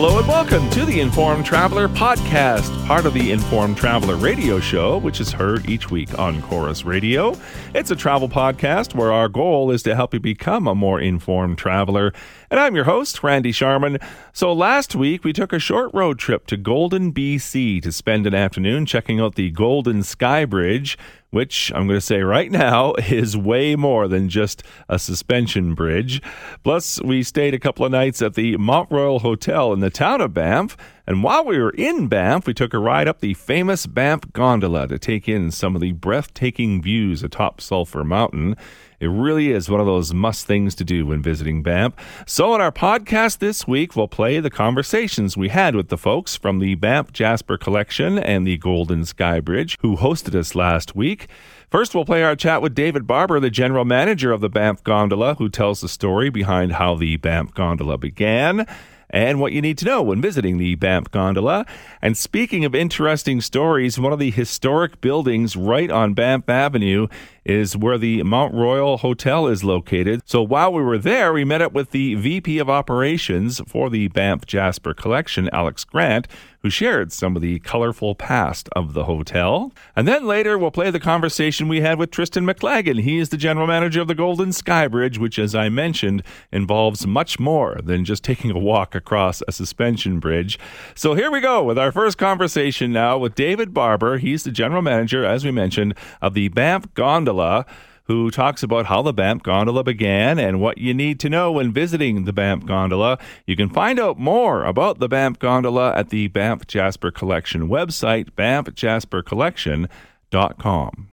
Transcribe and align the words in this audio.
hello, 0.00 0.20
and 0.20 0.28
welcome 0.28 0.70
to 0.70 0.84
the 0.84 1.00
Informed 1.00 1.44
Traveler 1.44 1.88
podcast, 1.88 2.86
part 2.86 3.04
of 3.04 3.14
the 3.14 3.32
Informed 3.32 3.76
Traveler 3.76 4.14
radio 4.14 4.60
show, 4.60 4.98
which 4.98 5.20
is 5.20 5.32
heard 5.32 5.68
each 5.68 5.90
week 5.90 6.16
on 6.16 6.40
Corus 6.40 6.84
Radio. 6.84 7.36
It's 7.74 7.90
a 7.90 7.96
travel 7.96 8.28
podcast 8.28 8.94
where 8.94 9.10
our 9.10 9.28
goal 9.28 9.72
is 9.72 9.82
to 9.82 9.96
help 9.96 10.14
you 10.14 10.20
become 10.20 10.68
a 10.68 10.74
more 10.76 11.00
informed 11.00 11.58
traveler. 11.58 12.12
And 12.48 12.60
I'm 12.60 12.76
your 12.76 12.84
host, 12.84 13.24
Randy 13.24 13.50
Sharman. 13.50 13.98
So 14.32 14.52
last 14.52 14.94
week, 14.94 15.24
we 15.24 15.32
took 15.32 15.52
a 15.52 15.58
short 15.58 15.92
road 15.92 16.20
trip 16.20 16.46
to 16.46 16.56
Golden, 16.56 17.12
BC 17.12 17.82
to 17.82 17.90
spend 17.90 18.24
an 18.24 18.34
afternoon 18.34 18.86
checking 18.86 19.18
out 19.18 19.34
the 19.34 19.50
Golden 19.50 20.02
Skybridge 20.02 20.96
which 21.30 21.70
I'm 21.74 21.86
going 21.86 21.98
to 21.98 22.04
say 22.04 22.20
right 22.20 22.50
now 22.50 22.94
is 23.08 23.36
way 23.36 23.76
more 23.76 24.08
than 24.08 24.28
just 24.28 24.62
a 24.88 24.98
suspension 24.98 25.74
bridge. 25.74 26.22
Plus, 26.64 27.02
we 27.02 27.22
stayed 27.22 27.54
a 27.54 27.58
couple 27.58 27.84
of 27.84 27.92
nights 27.92 28.22
at 28.22 28.34
the 28.34 28.56
Mount 28.56 28.90
Royal 28.90 29.20
Hotel 29.20 29.72
in 29.72 29.80
the 29.80 29.90
town 29.90 30.20
of 30.20 30.34
Banff. 30.34 30.76
And 31.08 31.22
while 31.22 31.42
we 31.42 31.58
were 31.58 31.70
in 31.70 32.06
Banff, 32.08 32.46
we 32.46 32.52
took 32.52 32.74
a 32.74 32.78
ride 32.78 33.08
up 33.08 33.20
the 33.20 33.32
famous 33.32 33.86
Banff 33.86 34.30
Gondola 34.34 34.86
to 34.88 34.98
take 34.98 35.26
in 35.26 35.50
some 35.50 35.74
of 35.74 35.80
the 35.80 35.92
breathtaking 35.92 36.82
views 36.82 37.22
atop 37.22 37.62
Sulphur 37.62 38.04
Mountain. 38.04 38.56
It 39.00 39.06
really 39.06 39.50
is 39.50 39.70
one 39.70 39.80
of 39.80 39.86
those 39.86 40.12
must 40.12 40.46
things 40.46 40.74
to 40.74 40.84
do 40.84 41.06
when 41.06 41.22
visiting 41.22 41.62
Banff. 41.62 41.94
So, 42.26 42.54
in 42.54 42.60
our 42.60 42.70
podcast 42.70 43.38
this 43.38 43.66
week, 43.66 43.96
we'll 43.96 44.06
play 44.06 44.38
the 44.38 44.50
conversations 44.50 45.34
we 45.34 45.48
had 45.48 45.74
with 45.74 45.88
the 45.88 45.96
folks 45.96 46.36
from 46.36 46.58
the 46.58 46.74
Banff 46.74 47.10
Jasper 47.10 47.56
Collection 47.56 48.18
and 48.18 48.46
the 48.46 48.58
Golden 48.58 49.04
Skybridge 49.04 49.76
who 49.80 49.96
hosted 49.96 50.34
us 50.34 50.54
last 50.54 50.94
week. 50.94 51.28
First, 51.70 51.94
we'll 51.94 52.04
play 52.04 52.22
our 52.22 52.36
chat 52.36 52.60
with 52.60 52.74
David 52.74 53.06
Barbour, 53.06 53.40
the 53.40 53.48
general 53.48 53.86
manager 53.86 54.30
of 54.30 54.42
the 54.42 54.50
Banff 54.50 54.84
Gondola, 54.84 55.36
who 55.36 55.48
tells 55.48 55.80
the 55.80 55.88
story 55.88 56.28
behind 56.28 56.72
how 56.72 56.96
the 56.96 57.16
Banff 57.16 57.54
Gondola 57.54 57.96
began 57.96 58.66
and 59.10 59.40
what 59.40 59.52
you 59.52 59.60
need 59.60 59.78
to 59.78 59.84
know 59.84 60.02
when 60.02 60.20
visiting 60.20 60.58
the 60.58 60.74
Banff 60.74 61.10
Gondola. 61.10 61.66
And 62.02 62.16
speaking 62.16 62.64
of 62.64 62.74
interesting 62.74 63.40
stories, 63.40 63.98
one 63.98 64.12
of 64.12 64.18
the 64.18 64.30
historic 64.30 65.00
buildings 65.00 65.56
right 65.56 65.90
on 65.90 66.14
Banff 66.14 66.48
Avenue 66.48 67.08
is 67.48 67.76
where 67.76 67.96
the 67.96 68.22
Mount 68.22 68.54
Royal 68.54 68.98
Hotel 68.98 69.48
is 69.48 69.64
located. 69.64 70.20
So 70.26 70.42
while 70.42 70.72
we 70.72 70.82
were 70.82 70.98
there, 70.98 71.32
we 71.32 71.44
met 71.44 71.62
up 71.62 71.72
with 71.72 71.90
the 71.90 72.14
VP 72.14 72.58
of 72.58 72.68
Operations 72.68 73.62
for 73.66 73.88
the 73.88 74.08
Banff 74.08 74.44
Jasper 74.44 74.92
Collection, 74.92 75.48
Alex 75.50 75.82
Grant, 75.82 76.28
who 76.62 76.70
shared 76.70 77.12
some 77.12 77.36
of 77.36 77.42
the 77.42 77.60
colorful 77.60 78.14
past 78.14 78.68
of 78.72 78.92
the 78.92 79.04
hotel. 79.04 79.72
And 79.94 80.08
then 80.08 80.26
later, 80.26 80.58
we'll 80.58 80.72
play 80.72 80.90
the 80.90 80.98
conversation 80.98 81.68
we 81.68 81.80
had 81.80 81.98
with 81.98 82.10
Tristan 82.10 82.44
McLagan. 82.44 83.00
He 83.00 83.18
is 83.18 83.28
the 83.28 83.36
general 83.36 83.66
manager 83.66 84.00
of 84.00 84.08
the 84.08 84.14
Golden 84.14 84.48
Skybridge, 84.48 85.18
which, 85.18 85.38
as 85.38 85.54
I 85.54 85.68
mentioned, 85.68 86.24
involves 86.50 87.06
much 87.06 87.38
more 87.38 87.78
than 87.82 88.04
just 88.04 88.24
taking 88.24 88.50
a 88.50 88.58
walk 88.58 88.96
across 88.96 89.40
a 89.46 89.52
suspension 89.52 90.18
bridge. 90.18 90.58
So 90.96 91.14
here 91.14 91.30
we 91.30 91.40
go 91.40 91.62
with 91.62 91.78
our 91.78 91.92
first 91.92 92.18
conversation 92.18 92.92
now 92.92 93.18
with 93.18 93.36
David 93.36 93.72
Barbour. 93.72 94.18
He's 94.18 94.42
the 94.42 94.50
general 94.50 94.82
manager, 94.82 95.24
as 95.24 95.44
we 95.44 95.52
mentioned, 95.52 95.94
of 96.20 96.34
the 96.34 96.48
Banff 96.48 96.92
Gondola 96.94 97.37
Gondola, 97.38 97.66
who 98.04 98.30
talks 98.30 98.62
about 98.62 98.86
how 98.86 99.02
the 99.02 99.12
Banff 99.12 99.42
Gondola 99.42 99.84
began 99.84 100.38
and 100.38 100.60
what 100.60 100.78
you 100.78 100.94
need 100.94 101.20
to 101.20 101.28
know 101.28 101.52
when 101.52 101.72
visiting 101.72 102.24
the 102.24 102.32
Banff 102.32 102.64
Gondola. 102.64 103.18
You 103.46 103.54
can 103.54 103.68
find 103.68 104.00
out 104.00 104.18
more 104.18 104.64
about 104.64 104.98
the 104.98 105.08
Banff 105.08 105.38
Gondola 105.38 105.94
at 105.94 106.08
the 106.08 106.28
Banff 106.28 106.66
Jasper 106.66 107.10
Collection 107.10 107.68
website, 107.68 108.30
banffjaspercollection.com. 108.30 109.88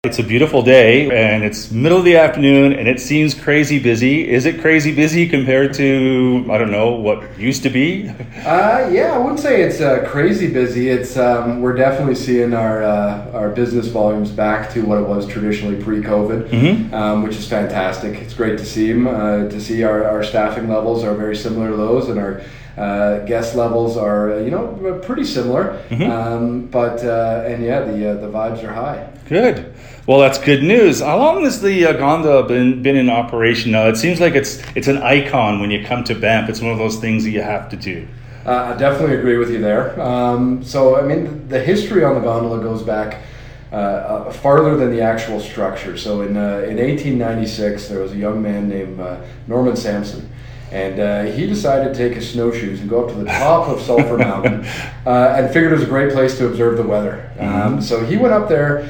It's 0.04 0.18
a 0.18 0.22
beautiful 0.22 0.62
day 0.62 1.10
and 1.10 1.42
it's 1.42 1.70
middle 1.70 1.98
of 1.98 2.04
the 2.04 2.16
afternoon 2.16 2.74
and 2.74 2.86
it 2.86 3.00
seems 3.00 3.34
crazy 3.34 3.78
busy. 3.78 4.28
Is 4.28 4.44
it 4.44 4.60
crazy 4.60 4.94
busy 4.94 5.26
compared 5.26 5.72
to, 5.74 6.46
I 6.50 6.58
don't 6.58 6.70
know, 6.70 6.90
what 6.90 7.38
used 7.38 7.62
to 7.62 7.70
be? 7.70 8.10
Uh, 8.38 8.88
yeah, 8.90 9.12
I 9.12 9.18
wouldn't 9.18 9.40
say 9.40 9.62
it's 9.62 9.80
uh, 9.80 10.06
crazy 10.08 10.50
busy. 10.50 10.88
It's 10.88 11.18
um, 11.18 11.60
We're 11.60 11.74
definitely 11.74 12.14
seeing 12.14 12.54
our, 12.54 12.82
uh, 12.82 13.30
our 13.32 13.50
business 13.50 13.88
volumes 13.88 14.30
back 14.30 14.70
to 14.72 14.82
what 14.82 14.98
it 14.98 15.06
was 15.06 15.26
traditionally 15.26 15.82
pre 15.82 16.00
COVID, 16.00 16.48
mm-hmm. 16.48 16.94
um, 16.94 17.22
which 17.22 17.36
is 17.36 17.46
fantastic. 17.46 18.14
It's 18.22 18.32
great 18.32 18.56
to 18.58 18.64
see 18.64 18.92
them, 18.92 19.06
uh, 19.06 19.48
to 19.48 19.60
see 19.60 19.82
our, 19.82 20.04
our 20.04 20.22
staffing 20.22 20.68
levels 20.68 21.04
are 21.04 21.14
very 21.14 21.36
similar 21.36 21.70
to 21.70 21.76
those 21.76 22.08
and 22.08 22.18
our 22.18 22.42
uh, 22.78 23.24
guest 23.26 23.56
levels 23.56 23.96
are, 23.96 24.40
you 24.40 24.50
know, 24.50 25.00
pretty 25.02 25.24
similar. 25.24 25.82
Mm-hmm. 25.88 26.10
Um, 26.10 26.66
but, 26.66 27.04
uh, 27.04 27.44
and 27.46 27.64
yeah, 27.64 27.80
the, 27.80 27.92
the 28.20 28.28
vibes 28.28 28.62
are 28.62 28.72
high. 28.72 29.10
Good. 29.28 29.74
Well, 30.06 30.20
that's 30.20 30.38
good 30.38 30.62
news. 30.62 31.00
How 31.00 31.18
long 31.18 31.44
has 31.44 31.60
the 31.60 31.84
uh, 31.84 31.92
gondola 31.92 32.48
been 32.48 32.82
been 32.82 32.96
in 32.96 33.10
operation 33.10 33.72
now? 33.72 33.88
It 33.88 33.96
seems 33.98 34.20
like 34.20 34.34
it's 34.34 34.62
it's 34.74 34.88
an 34.88 34.96
icon 34.98 35.60
when 35.60 35.70
you 35.70 35.84
come 35.84 36.02
to 36.04 36.14
Banff. 36.14 36.48
It's 36.48 36.62
one 36.62 36.72
of 36.72 36.78
those 36.78 36.96
things 36.96 37.24
that 37.24 37.30
you 37.30 37.42
have 37.42 37.68
to 37.68 37.76
do. 37.76 38.08
Uh, 38.46 38.72
I 38.74 38.78
definitely 38.78 39.16
agree 39.16 39.36
with 39.36 39.50
you 39.50 39.60
there. 39.60 40.00
Um, 40.00 40.64
so, 40.64 40.96
I 40.96 41.02
mean, 41.02 41.46
the 41.48 41.60
history 41.60 42.04
on 42.04 42.14
the 42.14 42.22
gondola 42.22 42.62
goes 42.62 42.82
back 42.82 43.22
uh, 43.70 43.74
uh 43.74 44.32
farther 44.32 44.78
than 44.78 44.90
the 44.90 45.02
actual 45.02 45.40
structure. 45.40 45.98
So, 45.98 46.22
in 46.22 46.38
uh, 46.38 46.64
in 46.66 46.78
1896, 46.78 47.88
there 47.88 48.00
was 48.00 48.12
a 48.12 48.16
young 48.16 48.40
man 48.40 48.66
named 48.66 48.98
uh, 48.98 49.20
Norman 49.46 49.76
Sanson. 49.76 50.30
And 50.70 51.00
uh, 51.00 51.22
he 51.32 51.46
decided 51.46 51.94
to 51.94 51.98
take 51.98 52.14
his 52.14 52.30
snowshoes 52.30 52.80
and 52.80 52.90
go 52.90 53.04
up 53.04 53.12
to 53.12 53.18
the 53.18 53.24
top 53.24 53.68
of 53.68 53.80
Sulphur 53.80 54.18
Mountain 54.18 54.64
uh, 55.06 55.34
and 55.36 55.46
figured 55.48 55.72
it 55.72 55.76
was 55.76 55.84
a 55.84 55.86
great 55.86 56.12
place 56.12 56.36
to 56.38 56.46
observe 56.46 56.76
the 56.76 56.82
weather. 56.82 57.30
Mm-hmm. 57.36 57.74
Um, 57.74 57.80
so 57.80 58.04
he 58.04 58.16
went 58.16 58.34
up 58.34 58.48
there 58.48 58.88